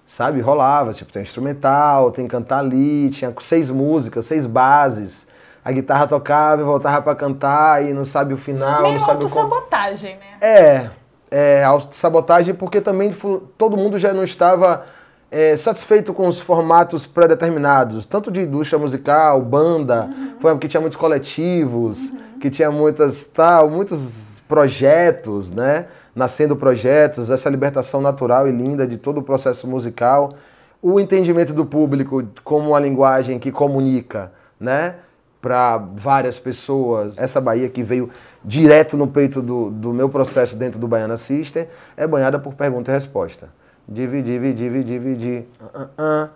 sabe, 0.06 0.42
rolava, 0.42 0.94
tipo, 0.94 1.12
tem 1.12 1.22
instrumental, 1.22 2.12
tem 2.12 2.26
que 2.26 2.32
cantar 2.32 2.60
ali, 2.60 3.10
tinha 3.10 3.34
seis 3.42 3.70
músicas, 3.70 4.26
seis 4.26 4.46
bases. 4.46 5.28
A 5.64 5.72
guitarra 5.72 6.08
tocava 6.08 6.62
e 6.62 6.66
voltava 6.66 7.02
para 7.02 7.16
cantar 7.16 7.84
e 7.84 7.94
não 7.94 8.06
sabe 8.06 8.34
o 8.34 8.38
final, 8.38 8.84
Meio 8.84 9.00
não 9.00 9.06
sabe 9.06 9.26
o 9.26 9.28
sabotagem, 9.28 10.16
né? 10.16 10.38
É, 10.40 10.90
é 11.30 11.64
sabotagem 11.92 12.54
porque 12.54 12.80
também 12.80 13.14
todo 13.58 13.76
mundo 13.76 14.00
já 14.00 14.14
não 14.14 14.24
estava 14.24 14.86
é, 15.30 15.58
satisfeito 15.58 16.14
com 16.14 16.28
os 16.28 16.40
formatos 16.40 17.06
pré-determinados, 17.06 18.06
tanto 18.06 18.32
de 18.32 18.42
indústria 18.42 18.80
musical, 18.80 19.42
banda, 19.42 20.06
uhum. 20.06 20.34
foi 20.40 20.52
porque 20.54 20.68
tinha 20.68 20.80
muitos 20.80 20.98
coletivos, 20.98 22.00
uhum. 22.12 22.40
que 22.40 22.50
tinha 22.50 22.72
muitas 22.72 23.26
tal, 23.26 23.70
muitos 23.70 24.42
projetos, 24.48 25.52
né? 25.52 25.88
Nascendo 26.16 26.56
projetos, 26.56 27.30
essa 27.30 27.50
libertação 27.50 28.02
natural 28.02 28.48
e 28.48 28.52
linda 28.52 28.88
de 28.88 28.98
todo 28.98 29.20
o 29.20 29.24
processo 29.24 29.68
musical, 29.68 30.34
o 30.82 31.00
entendimento 31.00 31.54
do 31.54 31.66
público 31.66 32.24
como 32.44 32.70
uma 32.70 32.80
linguagem 32.80 33.38
que 33.38 33.52
comunica, 33.52 34.32
né? 34.60 34.96
Para 35.42 35.78
várias 35.78 36.40
pessoas. 36.40 37.14
Essa 37.18 37.40
Bahia 37.40 37.70
que 37.70 37.84
veio 37.84 38.10
direto 38.44 38.96
no 38.96 39.08
peito 39.08 39.42
do, 39.42 39.70
do 39.70 39.94
meu 39.94 40.10
processo 40.10 40.56
dentro 40.56 40.80
do 40.80 40.88
Baiana 40.88 41.18
System 41.18 41.68
é 41.96 42.08
banhada 42.08 42.40
por 42.40 42.54
pergunta 42.56 42.92
e 42.92 42.94
resposta. 42.94 43.50
Dividir, 43.88 44.42
dividir, 44.54 44.84
dividir. 44.84 45.48
Uh, 45.62 45.82
uh, 45.82 46.26
uh. 46.26 46.30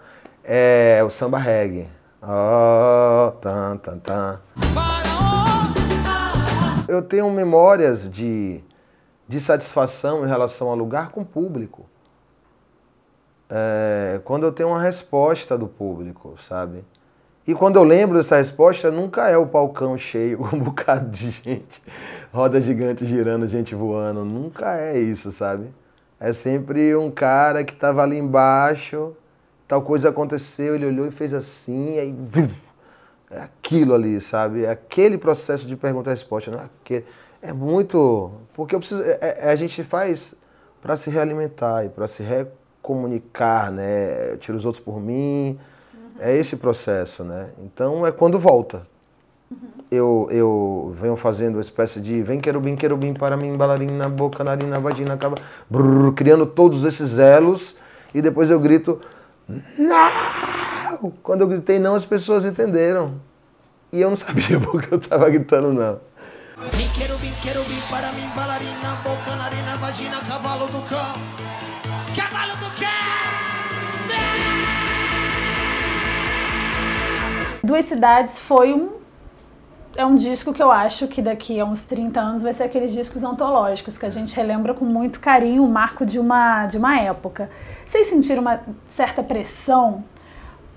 É 0.43 1.03
o 1.05 1.09
samba 1.09 1.37
reggae. 1.37 1.89
Oh, 2.21 3.31
tan, 3.41 3.77
tan, 3.77 3.99
tan. 3.99 4.41
Eu 6.87 7.01
tenho 7.01 7.29
memórias 7.29 8.09
de, 8.09 8.63
de 9.27 9.39
satisfação 9.39 10.25
em 10.25 10.27
relação 10.27 10.69
ao 10.69 10.75
lugar 10.75 11.09
com 11.09 11.21
o 11.21 11.25
público. 11.25 11.85
É, 13.49 14.21
quando 14.23 14.43
eu 14.43 14.51
tenho 14.51 14.69
uma 14.69 14.81
resposta 14.81 15.57
do 15.57 15.67
público, 15.67 16.37
sabe? 16.47 16.85
E 17.45 17.53
quando 17.53 17.75
eu 17.75 17.83
lembro 17.83 18.17
dessa 18.17 18.37
resposta, 18.37 18.89
nunca 18.91 19.29
é 19.29 19.35
o 19.35 19.47
palcão 19.47 19.97
cheio 19.97 20.37
com 20.37 20.55
um 20.55 20.59
bocado 20.59 21.09
de 21.09 21.31
gente, 21.31 21.83
roda 22.31 22.61
gigante 22.61 23.05
girando, 23.05 23.47
gente 23.47 23.75
voando. 23.75 24.23
Nunca 24.23 24.77
é 24.77 24.97
isso, 24.97 25.31
sabe? 25.31 25.73
É 26.23 26.33
sempre 26.33 26.95
um 26.95 27.09
cara 27.09 27.63
que 27.63 27.73
estava 27.73 28.03
ali 28.03 28.15
embaixo, 28.15 29.17
tal 29.67 29.81
coisa 29.81 30.09
aconteceu, 30.09 30.75
ele 30.75 30.85
olhou 30.85 31.07
e 31.07 31.11
fez 31.11 31.33
assim, 31.33 31.97
aí 31.97 32.15
é 33.31 33.39
aquilo 33.39 33.95
ali, 33.95 34.21
sabe? 34.21 34.65
É 34.65 34.69
aquele 34.69 35.17
processo 35.17 35.65
de 35.65 35.75
pergunta 35.75 36.11
e 36.11 36.13
resposta, 36.13 36.51
não 36.51 36.59
é? 36.59 37.03
é 37.41 37.51
muito. 37.51 38.33
Porque 38.53 38.75
eu 38.75 38.79
preciso, 38.79 39.01
é, 39.01 39.17
é, 39.19 39.49
a 39.49 39.55
gente 39.55 39.83
faz 39.83 40.35
para 40.79 40.95
se 40.95 41.09
realimitar 41.09 41.85
e 41.85 41.89
para 41.89 42.07
se 42.07 42.21
recomunicar, 42.21 43.71
né? 43.71 44.33
Eu 44.33 44.37
tiro 44.37 44.55
os 44.59 44.65
outros 44.65 44.83
por 44.83 45.01
mim. 45.01 45.59
É 46.19 46.35
esse 46.37 46.55
processo, 46.55 47.23
né? 47.23 47.49
Então 47.63 48.05
é 48.05 48.11
quando 48.11 48.37
volta 48.37 48.85
eu, 49.89 50.27
eu 50.31 50.95
venho 50.99 51.15
fazendo 51.15 51.55
uma 51.55 51.61
espécie 51.61 51.99
de 51.99 52.21
vem 52.21 52.39
querubim, 52.39 52.75
querubim 52.75 53.13
para 53.13 53.35
mim, 53.35 53.57
bailarina, 53.57 54.07
boca, 54.07 54.43
narina, 54.43 54.79
vagina, 54.79 55.13
acaba 55.13 55.37
brrr, 55.69 56.13
criando 56.13 56.45
todos 56.45 56.85
esses 56.85 57.17
elos 57.17 57.75
e 58.13 58.21
depois 58.21 58.49
eu 58.49 58.59
grito 58.59 59.01
não! 59.77 61.11
Quando 61.23 61.41
eu 61.41 61.47
gritei 61.47 61.79
não, 61.79 61.95
as 61.95 62.05
pessoas 62.05 62.45
entenderam. 62.45 63.15
E 63.91 63.99
eu 63.99 64.09
não 64.09 64.15
sabia 64.15 64.59
porque 64.61 64.93
eu 64.93 64.99
estava 64.99 65.29
gritando 65.29 65.73
não. 65.73 65.99
Vem 66.71 66.87
querubim, 66.89 67.33
querubim 67.41 67.79
para 67.89 68.11
mim, 68.13 68.29
bailarina, 68.35 68.95
boca, 69.03 69.35
narina, 69.35 69.77
vagina, 69.77 70.19
cavalo 70.21 70.67
do 70.67 70.81
cão. 70.87 71.19
Cavalo 72.15 72.55
do 72.57 72.69
cão! 72.79 72.91
Duas 77.63 77.85
Cidades 77.85 78.39
foi 78.39 78.73
um 78.73 79.00
é 79.95 80.05
um 80.05 80.15
disco 80.15 80.53
que 80.53 80.61
eu 80.61 80.71
acho 80.71 81.07
que 81.07 81.21
daqui 81.21 81.59
a 81.59 81.65
uns 81.65 81.81
30 81.81 82.19
anos 82.19 82.43
vai 82.43 82.53
ser 82.53 82.63
aqueles 82.63 82.91
discos 82.91 83.23
antológicos 83.23 83.97
que 83.97 84.05
a 84.05 84.09
gente 84.09 84.35
relembra 84.35 84.73
com 84.73 84.85
muito 84.85 85.19
carinho 85.19 85.63
o 85.63 85.69
marco 85.69 86.05
de 86.05 86.19
uma, 86.19 86.65
de 86.67 86.77
uma 86.77 86.97
época. 86.99 87.49
Vocês 87.85 88.07
sentiram 88.07 88.41
uma 88.41 88.61
certa 88.87 89.21
pressão 89.21 90.03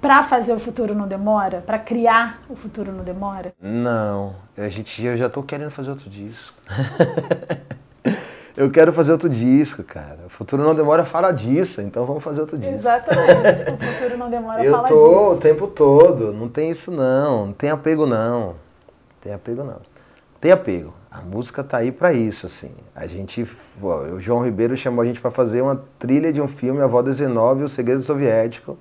para 0.01 0.23
fazer 0.23 0.53
o 0.53 0.59
futuro 0.59 0.95
não 0.95 1.07
demora, 1.07 1.63
para 1.65 1.79
criar 1.79 2.43
o 2.49 2.57
futuro 2.57 2.93
não 2.93 3.03
demora? 3.03 3.55
Não, 3.61 4.35
a 4.57 4.69
gente 4.69 5.03
eu 5.03 5.17
já 5.17 5.31
tô 5.31 5.43
querendo 5.43 5.71
fazer 5.71 5.91
outro 5.91 6.11
disco. 6.11 6.55
eu 8.55 8.71
quero 8.71 8.93
fazer 8.93 9.13
outro 9.13 9.31
disco, 9.31 9.83
cara. 9.83 10.19
O 10.27 10.29
futuro 10.29 10.63
não 10.63 10.75
demora 10.75 11.07
fala 11.07 11.33
disso, 11.33 11.81
então 11.81 12.05
vamos 12.05 12.23
fazer 12.23 12.41
outro 12.41 12.59
disco. 12.59 12.75
Exatamente. 12.75 13.71
o 13.71 13.79
futuro 13.79 14.19
não 14.19 14.29
demora 14.29 14.63
eu 14.63 14.73
fala 14.73 14.83
disso. 14.83 14.95
Eu 14.95 15.01
tô 15.01 15.33
o 15.33 15.37
tempo 15.39 15.67
todo, 15.69 16.33
não 16.35 16.49
tem 16.49 16.71
isso 16.71 16.91
não, 16.91 17.47
não 17.47 17.53
tem 17.55 17.71
apego 17.71 18.05
não. 18.05 18.64
Tem 19.25 19.33
apego 19.33 19.65
não. 19.65 19.81
Tem 20.39 20.53
apego. 20.53 20.93
A 21.11 21.23
música 21.23 21.65
tá 21.65 21.79
aí 21.79 21.91
para 21.91 22.13
isso, 22.13 22.45
assim. 22.45 22.71
A 22.95 23.07
gente, 23.07 23.49
o 23.81 24.21
João 24.21 24.45
Ribeiro 24.45 24.77
chamou 24.77 25.03
a 25.03 25.07
gente 25.07 25.19
para 25.19 25.31
fazer 25.31 25.63
uma 25.63 25.83
trilha 25.99 26.31
de 26.31 26.43
um 26.43 26.47
filme, 26.47 26.83
A 26.83 26.87
Voz 26.87 27.07
19, 27.07 27.65
O 27.65 27.69
Segredo 27.69 28.03
Soviético. 28.03 28.77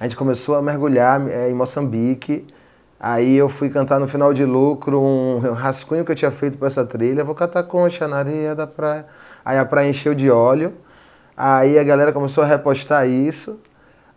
A 0.00 0.04
gente 0.04 0.16
começou 0.16 0.54
a 0.54 0.62
mergulhar 0.62 1.20
é, 1.28 1.50
em 1.50 1.54
Moçambique. 1.54 2.46
Aí 2.98 3.36
eu 3.36 3.50
fui 3.50 3.68
cantar 3.68 4.00
no 4.00 4.08
final 4.08 4.32
de 4.32 4.46
lucro 4.46 4.98
um 4.98 5.52
rascunho 5.52 6.02
que 6.02 6.12
eu 6.12 6.16
tinha 6.16 6.30
feito 6.30 6.56
para 6.56 6.68
essa 6.68 6.86
trilha. 6.86 7.22
Vou 7.22 7.34
cantar 7.34 7.64
concha 7.64 8.08
na 8.08 8.16
areia 8.16 8.54
da 8.54 8.66
praia. 8.66 9.04
Aí 9.44 9.58
a 9.58 9.66
praia 9.66 9.90
encheu 9.90 10.14
de 10.14 10.30
óleo. 10.30 10.72
Aí 11.36 11.78
a 11.78 11.84
galera 11.84 12.10
começou 12.10 12.42
a 12.42 12.46
repostar 12.46 13.06
isso. 13.06 13.60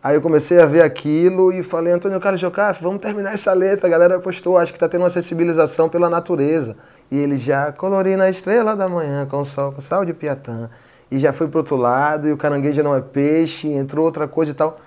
Aí 0.07 0.15
eu 0.15 0.21
comecei 0.21 0.61
a 0.61 0.65
ver 0.65 0.83
aquilo 0.83 1.51
e 1.51 1.61
falei, 1.61 1.91
Antônio 1.91 2.17
Carlos 2.21 2.39
Jocafe, 2.39 2.81
vamos 2.81 3.01
terminar 3.01 3.33
essa 3.33 3.51
letra. 3.51 3.87
A 3.87 3.89
galera 3.89 4.17
postou, 4.21 4.57
acho 4.57 4.71
que 4.71 4.77
está 4.77 4.87
tendo 4.87 5.01
uma 5.01 5.09
sensibilização 5.09 5.89
pela 5.89 6.09
natureza. 6.09 6.77
E 7.11 7.17
ele 7.17 7.37
já 7.37 7.73
colorindo 7.73 8.23
a 8.23 8.29
estrela 8.29 8.73
da 8.73 8.87
manhã 8.87 9.25
com 9.25 9.41
o 9.41 9.45
sol, 9.45 9.73
com 9.73 9.81
sal 9.81 10.05
de 10.05 10.13
Piatã. 10.13 10.69
E 11.11 11.19
já 11.19 11.33
foi 11.33 11.49
pro 11.49 11.59
outro 11.59 11.75
lado, 11.75 12.25
e 12.25 12.31
o 12.31 12.37
caranguejo 12.37 12.81
não 12.81 12.95
é 12.95 13.01
peixe, 13.01 13.67
entrou 13.67 14.05
outra 14.05 14.29
coisa 14.29 14.53
e 14.53 14.55
tal. 14.55 14.79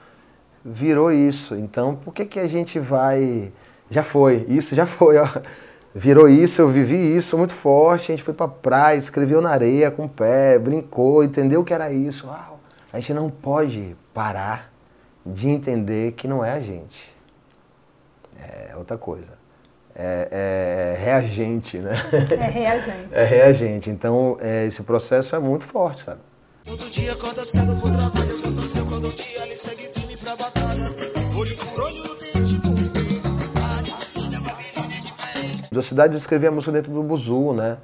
Virou 0.65 1.13
isso. 1.13 1.55
Então, 1.55 1.95
por 1.97 2.15
que, 2.15 2.25
que 2.25 2.41
a 2.41 2.49
gente 2.49 2.79
vai. 2.79 3.53
Já 3.91 4.03
foi, 4.03 4.47
isso 4.49 4.75
já 4.75 4.87
foi, 4.87 5.19
ó. 5.19 5.29
Virou 5.95 6.31
isso, 6.31 6.63
eu 6.63 6.69
vivi 6.69 7.15
isso 7.15 7.37
muito 7.37 7.53
forte. 7.53 8.11
A 8.11 8.17
gente 8.17 8.25
foi 8.25 8.33
pra 8.33 8.49
praia, 8.49 8.97
escreveu 8.97 9.43
na 9.43 9.51
areia 9.51 9.91
com 9.91 10.07
o 10.07 10.09
pé, 10.09 10.59
brincou, 10.59 11.23
entendeu 11.23 11.63
que 11.63 11.75
era 11.75 11.93
isso. 11.93 12.27
Uau, 12.27 12.59
a 12.91 12.99
gente 12.99 13.13
não 13.13 13.29
pode 13.29 13.95
parar 14.15 14.70
de 15.25 15.49
entender 15.49 16.13
que 16.13 16.27
não 16.27 16.45
é 16.45 16.53
a 16.53 16.61
gente. 16.61 17.11
É 18.39 18.75
outra 18.77 18.97
coisa. 18.97 19.39
É, 19.95 20.29
é, 20.31 20.95
é 20.97 21.05
reagente, 21.05 21.79
né? 21.79 21.93
É 22.13 22.51
reagente. 22.51 23.09
É 23.13 23.25
reagente. 23.25 23.91
Então, 23.91 24.37
é, 24.41 24.67
esse 24.67 24.83
processo 24.83 25.35
é 25.35 25.39
muito 25.39 25.65
forte, 25.65 26.03
sabe? 26.05 26.21
Todo 26.65 26.91
dia 26.91 27.13
acorda 27.13 27.45
cedo 27.45 27.75
pro 27.81 27.91
trabalho, 27.91 28.31
eu 28.31 28.55
tô 28.55 28.63
seu 28.63 28.87
quando 28.87 29.13
dia 29.15 29.43
ele 29.43 29.55
segue 29.57 29.89
firme 29.89 30.17
pra 30.17 30.37
batalha. 30.37 30.95
Olho 31.37 31.57
por 31.57 31.81
olho, 31.81 32.17
dente 32.33 32.61
por 32.61 32.81
Da 35.73 35.83
cidade 35.83 36.15
eu 36.15 36.19
escrevi 36.19 36.47
a 36.49 36.51
música 36.51 36.73
dentro 36.73 36.93
do 36.93 37.03
buzu, 37.03 37.53
né? 37.53 37.79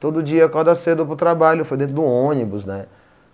Todo 0.00 0.22
dia 0.22 0.44
acorda 0.44 0.74
cedo 0.74 1.06
pro 1.06 1.16
trabalho, 1.16 1.64
foi 1.64 1.76
dentro 1.76 1.94
do 1.94 2.02
ônibus, 2.02 2.64
né? 2.64 2.86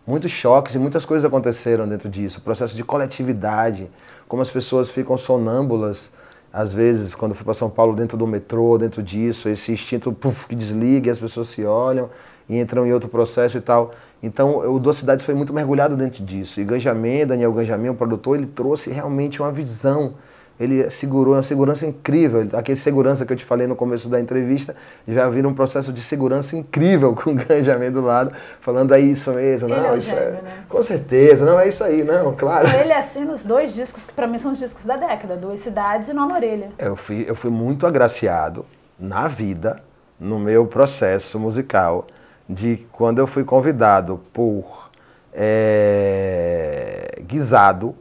Muitos 0.06 0.30
choques 0.30 0.74
e 0.74 0.78
muitas 0.78 1.04
coisas 1.04 1.24
aconteceram 1.24 1.88
dentro 1.88 2.08
disso. 2.08 2.38
O 2.38 2.42
processo 2.42 2.76
de 2.76 2.84
coletividade, 2.84 3.90
como 4.28 4.42
as 4.42 4.50
pessoas 4.50 4.90
ficam 4.90 5.16
sonâmbulas, 5.16 6.10
às 6.52 6.72
vezes, 6.72 7.14
quando 7.14 7.32
eu 7.32 7.36
fui 7.36 7.44
para 7.44 7.54
São 7.54 7.68
Paulo, 7.68 7.96
dentro 7.96 8.16
do 8.16 8.26
metrô, 8.26 8.78
dentro 8.78 9.02
disso, 9.02 9.48
esse 9.48 9.72
instinto 9.72 10.12
puff, 10.12 10.46
que 10.46 10.54
desliga 10.54 11.08
e 11.08 11.10
as 11.10 11.18
pessoas 11.18 11.48
se 11.48 11.64
olham 11.64 12.08
e 12.48 12.60
entram 12.60 12.86
em 12.86 12.92
outro 12.92 13.08
processo 13.08 13.56
e 13.56 13.60
tal. 13.60 13.92
Então, 14.22 14.58
o 14.72 14.78
Duas 14.78 14.96
Cidades 14.96 15.24
foi 15.24 15.34
muito 15.34 15.52
mergulhado 15.52 15.96
dentro 15.96 16.24
disso. 16.24 16.60
E 16.60 16.64
Ganjamin, 16.64 17.26
Daniel 17.26 17.52
Ganjamin, 17.52 17.88
o 17.88 17.94
produtor, 17.94 18.38
ele 18.38 18.46
trouxe 18.46 18.90
realmente 18.90 19.42
uma 19.42 19.50
visão 19.50 20.14
ele 20.58 20.88
segurou 20.90 21.34
uma 21.34 21.42
segurança 21.42 21.86
incrível. 21.86 22.48
Aquele 22.52 22.78
segurança 22.78 23.26
que 23.26 23.32
eu 23.32 23.36
te 23.36 23.44
falei 23.44 23.66
no 23.66 23.74
começo 23.74 24.08
da 24.08 24.20
entrevista, 24.20 24.74
já 25.06 25.28
vira 25.28 25.48
um 25.48 25.54
processo 25.54 25.92
de 25.92 26.00
segurança 26.00 26.56
incrível 26.56 27.14
com 27.16 27.30
o 27.30 27.34
Ganjamin 27.34 27.90
do 27.90 28.00
lado, 28.00 28.32
falando 28.60 28.94
é 28.94 29.00
isso 29.00 29.32
mesmo, 29.32 29.68
ele 29.68 29.80
não, 29.80 29.94
é 29.94 29.98
isso 29.98 30.10
gênio, 30.10 30.22
é, 30.22 30.42
né? 30.42 30.64
com 30.68 30.82
certeza, 30.82 31.44
não 31.44 31.58
é 31.58 31.68
isso 31.68 31.82
aí, 31.82 32.04
não, 32.04 32.34
claro. 32.34 32.68
Ele 32.68 32.92
assina 32.92 33.32
os 33.32 33.44
dois 33.44 33.74
discos 33.74 34.06
que 34.06 34.12
para 34.12 34.26
mim 34.26 34.38
são 34.38 34.52
os 34.52 34.58
discos 34.58 34.84
da 34.84 34.96
década, 34.96 35.36
Duas 35.36 35.60
Cidades 35.60 36.08
e 36.08 36.12
Nova 36.12 36.34
Orelha. 36.34 36.70
Eu 36.78 36.96
fui, 36.96 37.24
eu 37.26 37.34
fui 37.34 37.50
muito 37.50 37.86
agraciado 37.86 38.64
na 38.98 39.26
vida, 39.28 39.82
no 40.18 40.38
meu 40.38 40.66
processo 40.66 41.38
musical, 41.38 42.06
de 42.48 42.86
quando 42.92 43.18
eu 43.18 43.26
fui 43.26 43.42
convidado 43.42 44.20
por 44.32 44.90
é, 45.32 47.20
Guisado, 47.22 47.96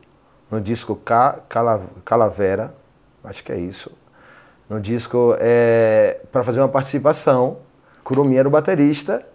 no 0.54 0.62
disco 0.62 1.00
Calavera, 2.06 2.76
acho 3.24 3.44
que 3.44 3.52
é 3.52 3.58
isso. 3.58 3.92
No 4.70 4.80
disco, 4.80 5.36
é, 5.40 6.22
para 6.32 6.44
fazer 6.44 6.60
uma 6.60 6.70
participação, 6.70 7.58
Curumim 8.04 8.36
era 8.36 8.48
o 8.48 8.52
baterista, 8.52 9.26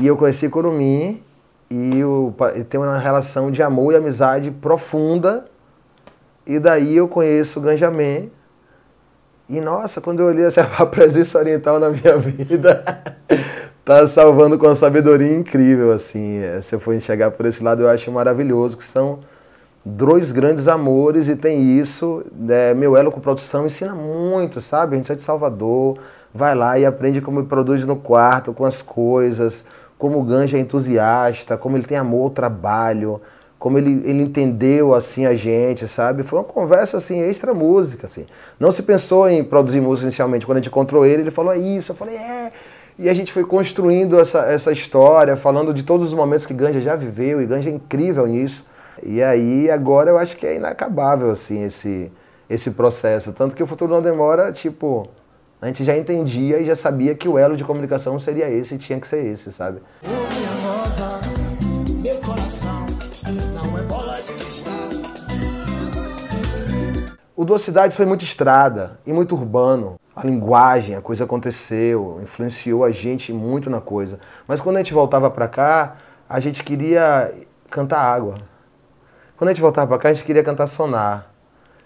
e 0.00 0.06
eu 0.08 0.16
conheci 0.16 0.48
Curumim, 0.48 1.22
e, 1.70 2.02
o, 2.02 2.34
e 2.56 2.64
tem 2.64 2.80
uma 2.80 2.98
relação 2.98 3.52
de 3.52 3.62
amor 3.62 3.92
e 3.92 3.96
amizade 3.96 4.50
profunda, 4.50 5.46
e 6.44 6.58
daí 6.58 6.96
eu 6.96 7.06
conheço 7.06 7.60
o 7.60 7.62
Ganjamin, 7.62 8.32
e 9.48 9.60
nossa, 9.60 10.00
quando 10.00 10.20
eu 10.20 10.26
olhei 10.26 10.44
essa 10.44 10.62
a 10.76 10.86
presença 10.86 11.38
oriental 11.38 11.78
na 11.78 11.90
minha 11.90 12.18
vida, 12.18 12.82
tá 13.84 14.08
salvando 14.08 14.58
com 14.58 14.66
uma 14.66 14.74
sabedoria 14.74 15.32
incrível, 15.32 15.92
assim. 15.92 16.40
Se 16.62 16.74
eu 16.74 16.80
for 16.80 16.94
enxergar 16.94 17.30
por 17.30 17.46
esse 17.46 17.62
lado, 17.62 17.82
eu 17.82 17.88
acho 17.88 18.10
maravilhoso, 18.10 18.76
que 18.76 18.84
são 18.84 19.20
dois 19.84 20.32
grandes 20.32 20.68
amores 20.68 21.28
e 21.28 21.36
tem 21.36 21.78
isso. 21.78 22.24
Né? 22.32 22.74
Meu 22.74 22.96
elo 22.96 23.10
com 23.10 23.20
produção 23.20 23.66
ensina 23.66 23.94
muito, 23.94 24.60
sabe? 24.60 24.94
A 24.94 24.96
gente 24.96 25.06
sai 25.06 25.16
de 25.16 25.22
Salvador, 25.22 25.98
vai 26.32 26.54
lá 26.54 26.78
e 26.78 26.86
aprende 26.86 27.20
como 27.20 27.44
produz 27.44 27.84
no 27.84 27.96
quarto, 27.96 28.52
com 28.52 28.64
as 28.64 28.80
coisas, 28.80 29.64
como 29.98 30.18
o 30.18 30.22
Ganja 30.22 30.56
é 30.56 30.60
entusiasta, 30.60 31.56
como 31.56 31.76
ele 31.76 31.84
tem 31.84 31.98
amor 31.98 32.24
ao 32.24 32.30
trabalho, 32.30 33.20
como 33.58 33.78
ele, 33.78 34.02
ele 34.04 34.22
entendeu 34.22 34.94
assim 34.94 35.24
a 35.24 35.36
gente, 35.36 35.86
sabe? 35.86 36.24
Foi 36.24 36.38
uma 36.38 36.44
conversa 36.44 36.96
assim 36.96 37.20
extra 37.20 37.54
música, 37.54 38.06
assim. 38.06 38.26
Não 38.58 38.72
se 38.72 38.82
pensou 38.82 39.28
em 39.28 39.44
produzir 39.44 39.80
música 39.80 40.06
inicialmente. 40.06 40.44
Quando 40.44 40.58
a 40.58 40.60
gente 40.60 40.68
encontrou 40.68 41.06
ele, 41.06 41.22
ele 41.22 41.30
falou 41.30 41.52
é 41.52 41.58
isso. 41.58 41.92
Eu 41.92 41.96
falei 41.96 42.16
é. 42.16 42.50
E 42.98 43.08
a 43.08 43.14
gente 43.14 43.32
foi 43.32 43.44
construindo 43.44 44.18
essa, 44.18 44.40
essa 44.40 44.72
história, 44.72 45.36
falando 45.36 45.72
de 45.72 45.82
todos 45.82 46.08
os 46.08 46.14
momentos 46.14 46.44
que 46.44 46.52
Ganja 46.52 46.80
já 46.80 46.96
viveu 46.96 47.40
e 47.40 47.46
Ganja 47.46 47.70
é 47.70 47.72
incrível 47.72 48.26
nisso. 48.26 48.64
E 49.02 49.22
aí 49.22 49.70
agora 49.70 50.10
eu 50.10 50.18
acho 50.18 50.36
que 50.36 50.46
é 50.46 50.56
inacabável 50.56 51.30
assim 51.30 51.62
esse 51.62 52.10
esse 52.50 52.72
processo, 52.72 53.32
tanto 53.32 53.56
que 53.56 53.62
o 53.62 53.66
futuro 53.66 53.94
não 53.94 54.02
demora, 54.02 54.52
tipo, 54.52 55.08
a 55.60 55.66
gente 55.68 55.84
já 55.84 55.96
entendia 55.96 56.60
e 56.60 56.66
já 56.66 56.76
sabia 56.76 57.14
que 57.14 57.26
o 57.26 57.38
elo 57.38 57.56
de 57.56 57.64
comunicação 57.64 58.20
seria 58.20 58.50
esse 58.50 58.74
e 58.74 58.78
tinha 58.78 59.00
que 59.00 59.06
ser 59.06 59.24
esse, 59.24 59.50
sabe? 59.50 59.80
O 67.34 67.44
Duas 67.44 67.62
Cidades 67.62 67.96
foi 67.96 68.04
muito 68.04 68.22
estrada 68.22 69.00
e 69.06 69.12
muito 69.12 69.34
urbano. 69.34 69.98
A 70.14 70.26
linguagem, 70.26 70.94
a 70.94 71.00
coisa 71.00 71.24
aconteceu, 71.24 72.20
influenciou 72.22 72.84
a 72.84 72.90
gente 72.90 73.32
muito 73.32 73.70
na 73.70 73.80
coisa. 73.80 74.20
Mas 74.46 74.60
quando 74.60 74.76
a 74.76 74.78
gente 74.80 74.92
voltava 74.92 75.30
para 75.30 75.48
cá, 75.48 75.96
a 76.28 76.38
gente 76.38 76.62
queria 76.62 77.32
cantar 77.70 78.00
água. 78.00 78.51
Quando 79.42 79.48
a 79.48 79.54
gente 79.54 79.60
voltava 79.60 79.88
para 79.88 79.98
cá, 79.98 80.08
a 80.10 80.12
gente 80.12 80.24
queria 80.24 80.44
cantar 80.44 80.68
sonar. 80.68 81.26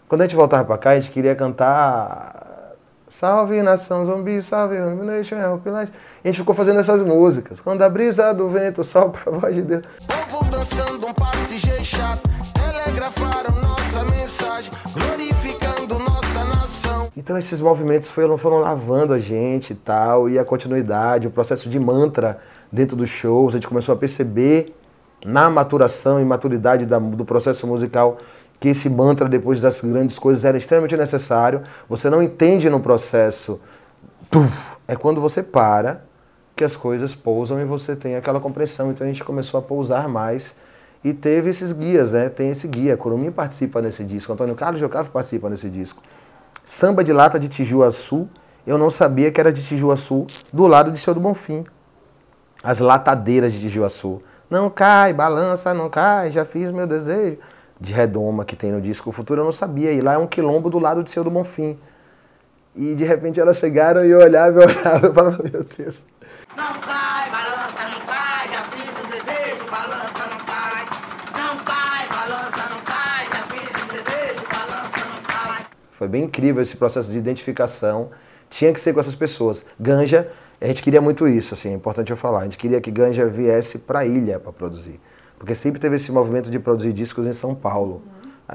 Quando 0.07 0.21
a 0.21 0.25
gente 0.25 0.37
voltava 0.37 0.63
para 0.63 0.77
cá, 0.77 0.91
a 0.91 1.01
gente 1.01 1.11
queria 1.11 1.35
cantar 1.35 2.75
Salve 3.09 3.63
nação 3.63 4.05
zumbi, 4.05 4.43
salve 4.43 4.77
Illumination, 4.77 5.37
help. 5.37 5.67
A 5.67 5.87
gente 6.23 6.39
ficou 6.39 6.55
fazendo 6.55 6.81
essas 6.81 7.01
músicas. 7.01 7.59
Quando 7.59 7.81
a 7.81 7.89
brisa 7.89 8.35
do 8.35 8.51
vento 8.51 8.85
sopra 8.85 9.23
a 9.29 9.39
voz 9.39 9.55
de 9.55 9.63
Deus. 9.63 9.83
Povo 10.07 10.45
dançando 10.51 11.07
um 11.07 11.15
passe 11.15 11.59
chato, 11.83 12.29
telegrafaram 12.53 13.55
nossa 13.63 14.05
mensagem, 14.05 14.71
glorificando 14.93 15.99
nossa 15.99 16.45
nação. 16.45 17.11
Então 17.17 17.39
esses 17.39 17.59
movimentos 17.59 18.11
foram, 18.11 18.37
foram 18.37 18.59
lavando 18.59 19.15
a 19.15 19.19
gente 19.19 19.73
e 19.73 19.77
tal, 19.77 20.29
e 20.29 20.39
a 20.39 20.45
continuidade, 20.45 21.27
o 21.27 21.31
processo 21.31 21.71
de 21.71 21.81
mantra 21.81 22.39
dentro 22.71 22.95
dos 22.95 23.09
shows, 23.09 23.55
a 23.55 23.57
gente 23.57 23.67
começou 23.67 23.95
a 23.95 23.97
perceber 23.97 24.77
na 25.27 25.51
maturação 25.51 26.21
e 26.21 26.25
maturidade 26.25 26.87
da, 26.87 27.01
do 27.01 27.25
processo 27.25 27.67
musical 27.67 28.19
que 28.61 28.69
esse 28.69 28.89
mantra 28.89 29.29
depois 29.29 29.61
das 29.61 29.81
grandes 29.81 30.19
coisas 30.19 30.45
era 30.45 30.57
extremamente 30.57 30.97
necessário. 30.97 31.63
Você 31.89 32.09
não 32.09 32.23
entende 32.23 32.71
no 32.71 32.81
processo, 32.81 33.61
é 34.87 34.95
quando 34.95 35.21
você 35.21 35.43
para 35.43 36.03
que 36.55 36.65
as 36.65 36.77
coisas 36.77 37.15
pousam 37.15 37.61
e 37.61 37.65
você 37.65 37.97
tem 37.97 38.15
aquela 38.15 38.41
compreensão. 38.41 38.91
Então 38.91 39.05
a 39.05 39.11
gente 39.11 39.25
começou 39.25 39.59
a 39.59 39.63
pousar 39.63 40.09
mais 40.09 40.55
e 41.05 41.13
teve 41.13 41.51
esses 41.51 41.73
guias, 41.73 42.13
né? 42.13 42.29
Tem 42.29 42.51
esse 42.51 42.67
guia, 42.69 42.97
Curumim 42.97 43.31
participa 43.31 43.83
nesse 43.83 44.05
disco, 44.05 44.33
Antônio 44.33 44.55
Carlos 44.55 44.81
Jocaf 44.81 45.11
participa 45.11 45.51
nesse 45.51 45.69
disco. 45.69 46.01
Samba 46.65 47.05
de 47.05 47.13
lata 47.13 47.39
de 47.39 47.49
Tijuaçu, 47.49 48.29
eu 48.67 48.79
não 48.79 48.91
sabia 48.91 49.31
que 49.31 49.41
era 49.41 49.53
de 49.53 49.63
Tijuaçu, 49.63 50.27
do 50.53 50.67
lado 50.67 50.91
de 50.91 50.99
Seu 50.99 51.13
do 51.13 51.21
Bonfim. 51.21 51.65
As 52.63 52.79
latadeiras 52.79 53.53
de 53.53 53.61
Tijuaçu. 53.61 54.23
Não 54.49 54.71
cai, 54.71 55.13
balança, 55.13 55.75
não 55.75 55.91
cai, 55.91 56.31
já 56.31 56.45
fiz 56.45 56.71
meu 56.71 56.87
desejo 56.87 57.39
de 57.81 57.93
redoma 57.93 58.45
que 58.45 58.57
tem 58.57 58.73
no 58.73 58.81
disco 58.81 59.11
O 59.11 59.13
Futuro, 59.13 59.41
eu 59.41 59.45
não 59.45 59.53
sabia. 59.53 59.93
E 59.93 60.01
lá 60.01 60.15
é 60.15 60.19
um 60.19 60.27
quilombo 60.27 60.71
do 60.71 60.79
lado 60.79 61.03
de 61.03 61.11
Seu 61.11 61.23
do 61.23 61.31
Bonfim. 61.31 61.79
E 62.75 62.95
de 62.95 63.05
repente 63.05 63.41
elas 63.41 63.57
chegaram 63.57 64.05
e 64.05 64.11
eu 64.11 64.19
olhava, 64.19 64.63
eu 64.63 64.69
olhava 64.69 65.09
e 65.09 65.15
falava, 65.15 65.43
meu 65.43 65.65
Deus. 65.65 66.03
Não 66.57 66.81
cai, 66.81 67.31
balança, 67.31 67.89
não 67.89 68.07
cai, 68.07 68.49
já 68.49 68.63
fiz 68.65 68.91
o 69.03 69.07
desejo, 69.07 69.71
balança, 69.71 70.27
não 70.31 70.39
cai. 70.45 70.85
Não 71.33 71.65
cai, 71.65 72.09
balança, 72.09 72.71
não 72.71 72.81
cai, 72.83 73.27
já 73.31 73.43
fiz 73.49 73.83
o 73.83 73.87
desejo, 73.87 74.47
balança, 74.51 75.07
não 75.07 75.23
cai. 75.23 75.67
Foi 75.93 76.09
bem 76.09 76.25
incrível 76.25 76.63
esse 76.63 76.77
processo 76.77 77.11
de 77.11 77.19
identificação. 77.19 78.11
Tinha 78.49 78.73
que 78.73 78.81
ser 78.81 78.93
com 78.93 79.01
essas 79.01 79.15
pessoas. 79.15 79.65
Ganja, 79.81 80.31
a 80.61 80.67
gente 80.67 80.83
queria 80.83 81.01
muito 81.01 81.29
isso, 81.29 81.55
assim, 81.55 81.71
é 81.71 81.73
importante 81.73 82.11
eu 82.11 82.17
falar. 82.17 82.41
A 82.41 82.45
gente 82.45 82.59
queria 82.59 82.81
que 82.81 82.91
Ganja 82.91 83.27
viesse 83.27 83.79
para 83.79 84.01
a 84.01 84.07
ilha 84.07 84.41
para 84.41 84.53
produzir. 84.53 85.01
Porque 85.39 85.55
sempre 85.55 85.79
teve 85.81 85.97
esse 85.97 86.11
movimento 86.11 86.51
de 86.51 86.59
produzir 86.59 86.93
discos 86.93 87.27
em 87.27 87.33
São 87.33 87.55
Paulo. 87.55 88.03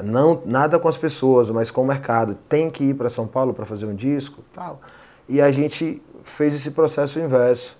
Não, 0.04 0.42
nada 0.46 0.80
com 0.80 0.88
as 0.88 0.98
pessoas, 0.98 1.50
mas 1.50 1.70
com 1.70 1.82
o 1.82 1.86
mercado. 1.86 2.38
Tem 2.48 2.70
que 2.70 2.86
ir 2.86 2.94
para 2.96 3.10
São 3.10 3.28
Paulo 3.28 3.54
para 3.54 3.66
fazer 3.66 3.86
um 3.86 3.94
disco 3.94 4.42
tal. 4.54 4.82
E 5.28 5.40
a 5.40 5.52
gente 5.52 6.02
fez 6.24 6.54
esse 6.54 6.72
processo 6.72 7.20
inverso. 7.20 7.78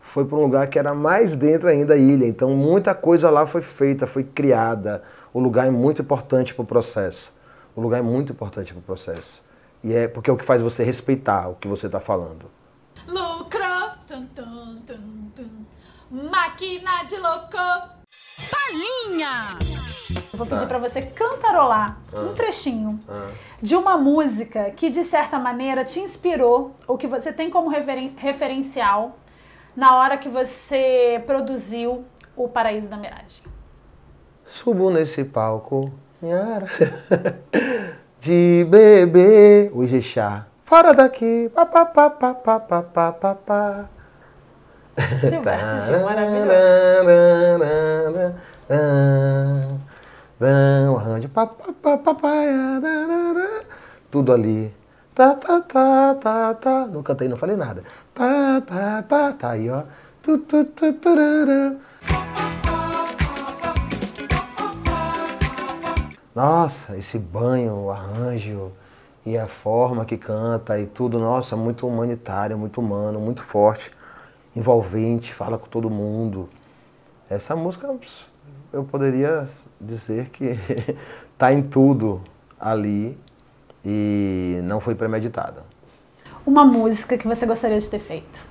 Foi 0.00 0.24
para 0.24 0.38
um 0.38 0.42
lugar 0.42 0.68
que 0.68 0.78
era 0.78 0.94
mais 0.94 1.34
dentro 1.34 1.68
ainda 1.68 1.94
da 1.94 1.96
ilha. 1.96 2.26
Então 2.26 2.50
muita 2.50 2.94
coisa 2.94 3.30
lá 3.30 3.46
foi 3.46 3.62
feita, 3.62 4.06
foi 4.06 4.22
criada. 4.22 5.02
O 5.32 5.40
lugar 5.40 5.66
é 5.66 5.70
muito 5.70 6.02
importante 6.02 6.54
para 6.54 6.62
o 6.62 6.66
processo. 6.66 7.34
O 7.74 7.80
lugar 7.80 7.98
é 7.98 8.02
muito 8.02 8.32
importante 8.32 8.72
para 8.72 8.80
o 8.80 8.82
processo. 8.82 9.42
E 9.82 9.92
é 9.92 10.06
porque 10.06 10.30
é 10.30 10.32
o 10.32 10.36
que 10.36 10.44
faz 10.44 10.62
você 10.62 10.84
respeitar 10.84 11.48
o 11.48 11.54
que 11.54 11.66
você 11.66 11.86
está 11.86 12.00
falando. 12.00 12.46
Lucro! 13.08 13.55
Tum, 14.06 14.24
tum, 14.36 14.76
tum, 15.34 15.66
Máquina 16.08 17.02
de 17.02 17.16
louco! 17.16 17.56
Palhinha! 18.52 19.58
Eu 20.32 20.38
vou 20.38 20.46
pedir 20.46 20.60
tá. 20.60 20.66
para 20.66 20.78
você 20.78 21.02
cantarolar 21.02 21.98
ah. 22.14 22.20
um 22.20 22.32
trechinho 22.32 23.00
ah. 23.08 23.32
de 23.60 23.74
uma 23.74 23.96
música 23.96 24.70
que, 24.70 24.90
de 24.90 25.02
certa 25.02 25.40
maneira, 25.40 25.84
te 25.84 25.98
inspirou, 25.98 26.76
ou 26.86 26.96
que 26.96 27.08
você 27.08 27.32
tem 27.32 27.50
como 27.50 27.68
referen 27.68 28.14
referencial 28.16 29.18
na 29.74 29.96
hora 29.96 30.16
que 30.16 30.28
você 30.28 31.20
produziu 31.26 32.04
O 32.36 32.48
Paraíso 32.48 32.88
da 32.88 32.96
Miragem. 32.96 33.42
Subo 34.46 34.88
nesse 34.88 35.24
palco, 35.24 35.90
de 38.20 38.64
bebê, 38.70 39.68
o 39.74 39.82
Ijexá. 39.82 40.46
Fora 40.64 40.94
daqui, 40.94 41.50
papapá, 41.52 42.08
papapá, 42.08 42.60
papapá. 42.60 43.95
Gilberto 45.20 45.86
Gil, 45.86 46.00
maravilhoso. 46.04 46.48
tudo 54.10 54.32
ali. 54.32 54.74
Tá, 55.14 55.34
tá, 55.34 55.60
tá, 55.60 56.14
tá, 56.14 56.54
tá. 56.54 56.86
Não 56.86 57.02
cantei, 57.02 57.28
não 57.28 57.36
falei 57.36 57.56
nada. 57.56 57.82
Tá, 58.14 58.60
tá, 58.60 59.02
tá, 59.02 59.32
tá. 59.32 59.50
Aí, 59.50 59.70
ó. 59.70 59.82
Tu, 60.22 60.38
tu, 60.38 60.64
tu, 60.64 60.86
Nossa, 66.34 66.96
esse 66.96 67.18
banho, 67.18 67.84
o 67.84 67.90
arranjo 67.90 68.72
e 69.24 69.38
a 69.38 69.46
forma 69.46 70.04
que 70.04 70.16
canta 70.16 70.78
e 70.78 70.86
tudo, 70.86 71.18
nossa, 71.18 71.56
muito 71.56 71.86
humanitário, 71.86 72.58
muito 72.58 72.80
humano, 72.80 73.18
muito 73.18 73.42
forte 73.42 73.95
envolvente, 74.56 75.34
fala 75.34 75.58
com 75.58 75.66
todo 75.66 75.90
mundo. 75.90 76.48
Essa 77.28 77.54
música 77.54 77.94
eu 78.72 78.82
poderia 78.84 79.46
dizer 79.80 80.30
que 80.30 80.58
está 81.32 81.52
em 81.54 81.62
tudo 81.62 82.22
ali 82.58 83.18
e 83.84 84.58
não 84.64 84.80
foi 84.80 84.94
premeditada. 84.94 85.62
Uma 86.46 86.64
música 86.64 87.18
que 87.18 87.28
você 87.28 87.44
gostaria 87.44 87.78
de 87.78 87.88
ter 87.88 87.98
feito? 87.98 88.44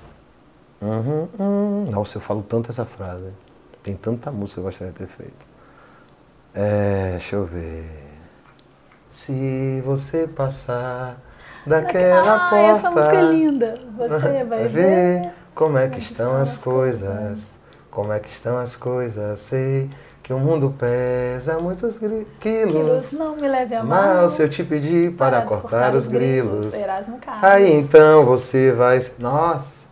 Uhum, 0.80 1.28
uhum. 1.38 1.84
Nossa, 1.90 2.18
eu 2.18 2.20
falo 2.20 2.42
tanto 2.42 2.70
essa 2.70 2.84
frase. 2.84 3.30
Tem 3.82 3.94
tanta 3.94 4.30
música 4.30 4.60
que 4.60 4.60
eu 4.60 4.64
gostaria 4.64 4.92
de 4.92 4.98
ter 4.98 5.08
feito. 5.08 5.46
É, 6.54 7.12
deixa 7.12 7.36
eu 7.36 7.46
ver. 7.46 7.90
Se 9.10 9.80
você 9.84 10.28
passar 10.28 11.18
daquela 11.66 12.50
porta. 12.50 12.56
Essa 12.56 12.90
música 12.90 13.16
é 13.16 13.22
linda. 13.22 13.74
Você 13.96 14.44
vai 14.44 14.68
ver 14.68 15.32
como 15.56 15.78
é 15.78 15.88
que 15.88 15.98
estão 15.98 16.36
as 16.36 16.54
coisas? 16.58 17.38
Como 17.90 18.12
é 18.12 18.20
que 18.20 18.28
estão 18.28 18.58
as 18.58 18.76
coisas? 18.76 19.40
Sei 19.40 19.90
que 20.22 20.30
o 20.30 20.38
mundo 20.38 20.74
pesa 20.78 21.58
muitos 21.58 21.96
gri- 21.96 22.26
quilos. 22.38 22.74
Quilos, 22.74 23.12
não 23.12 23.34
me 23.36 23.48
leve 23.48 23.74
a 23.74 23.82
Mal 23.82 24.16
mal. 24.16 24.30
se 24.30 24.42
eu 24.42 24.50
te 24.50 24.62
pedir 24.62 25.12
para, 25.12 25.40
cortar, 25.42 25.94
os 25.94 26.06
grilos. 26.06 26.74
Erasmo 26.74 27.18
Carlos. 27.18 27.42
Aí 27.44 27.72
então 27.72 28.26
você 28.26 28.70
vai. 28.70 29.00
Nossa, 29.18 29.86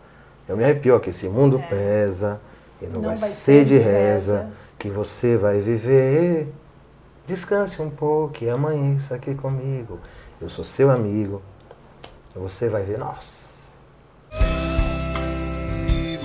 eu 0.47 0.55
me 0.55 0.63
arrepio 0.63 0.99
que 0.99 1.09
esse 1.09 1.27
mundo 1.27 1.59
pesa 1.67 2.39
e 2.79 2.85
não, 2.85 3.01
vai, 3.01 3.17
ser 3.17 3.65
de 3.65 3.79
reza, 3.79 4.49
que 4.77 4.87
você 4.87 5.35
vai 5.35 5.59
viver. 5.59 6.53
Descanse 7.25 7.81
um 7.81 7.89
pouco 7.89 8.43
e 8.43 8.49
amanheça 8.51 9.15
aqui 9.15 9.33
comigo. 9.33 9.99
Eu 10.39 10.47
sou 10.47 10.63
seu 10.63 10.91
amigo. 10.91 11.41
Você 12.35 12.69
vai 12.69 12.83
ver, 12.83 12.99
nossa. 12.99 13.45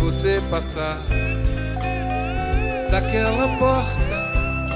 Você 0.00 0.40
passar 0.50 0.98
daquela 2.90 3.46
porta, 3.58 4.70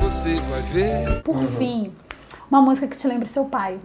você 0.00 0.36
vai 0.36 0.62
ver. 0.62 1.22
Por 1.22 1.44
fim, 1.58 1.92
uma 2.50 2.62
música 2.62 2.86
que 2.86 2.96
te 2.96 3.06
lembre 3.08 3.28
seu 3.28 3.46
pai. 3.46 3.80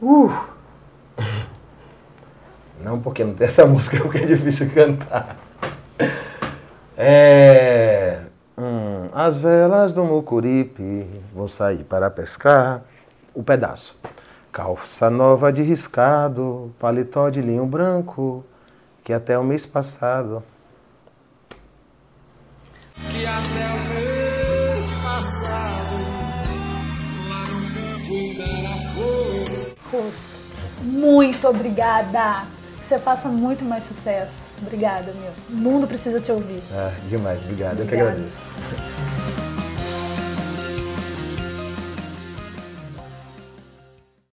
Uh! 0.00 0.30
Não 2.80 3.00
porque 3.00 3.24
não 3.24 3.34
tem 3.34 3.46
essa 3.46 3.64
música, 3.66 3.98
porque 4.00 4.18
é 4.18 4.26
difícil 4.26 4.70
cantar. 4.70 5.38
É. 6.96 8.20
hum, 8.58 9.08
as 9.12 9.38
velas 9.38 9.94
do 9.94 10.04
Mucuripe 10.04 11.08
vão 11.34 11.48
sair 11.48 11.84
para 11.84 12.10
pescar. 12.10 12.82
O 13.34 13.42
pedaço. 13.42 13.98
Calça 14.52 15.08
nova 15.08 15.50
de 15.50 15.62
riscado, 15.62 16.74
paletó 16.78 17.30
de 17.30 17.40
linho 17.40 17.64
branco, 17.64 18.44
que 19.02 19.12
até 19.12 19.38
o 19.38 19.44
mês 19.44 19.66
passado. 19.66 20.42
Que 23.10 23.26
até 23.26 23.66
o 23.74 23.78
mês 23.94 24.86
passado, 25.02 25.96
lá 27.28 27.44
no. 27.48 27.62
Russo, 29.90 30.38
muito 30.82 31.48
obrigada. 31.48 32.44
Que 32.82 32.88
você 32.88 32.98
faça 32.98 33.28
muito 33.28 33.64
mais 33.64 33.82
sucesso. 33.84 34.32
Obrigada, 34.62 35.12
meu. 35.14 35.32
O 35.50 35.52
mundo 35.60 35.86
precisa 35.86 36.20
te 36.20 36.30
ouvir. 36.30 36.62
Ah, 36.72 36.92
demais, 37.08 37.42
obrigado. 37.42 37.80
Eu 37.80 37.86
que 37.86 37.94
Obrigada. 37.94 38.10
agradeço. 38.12 39.11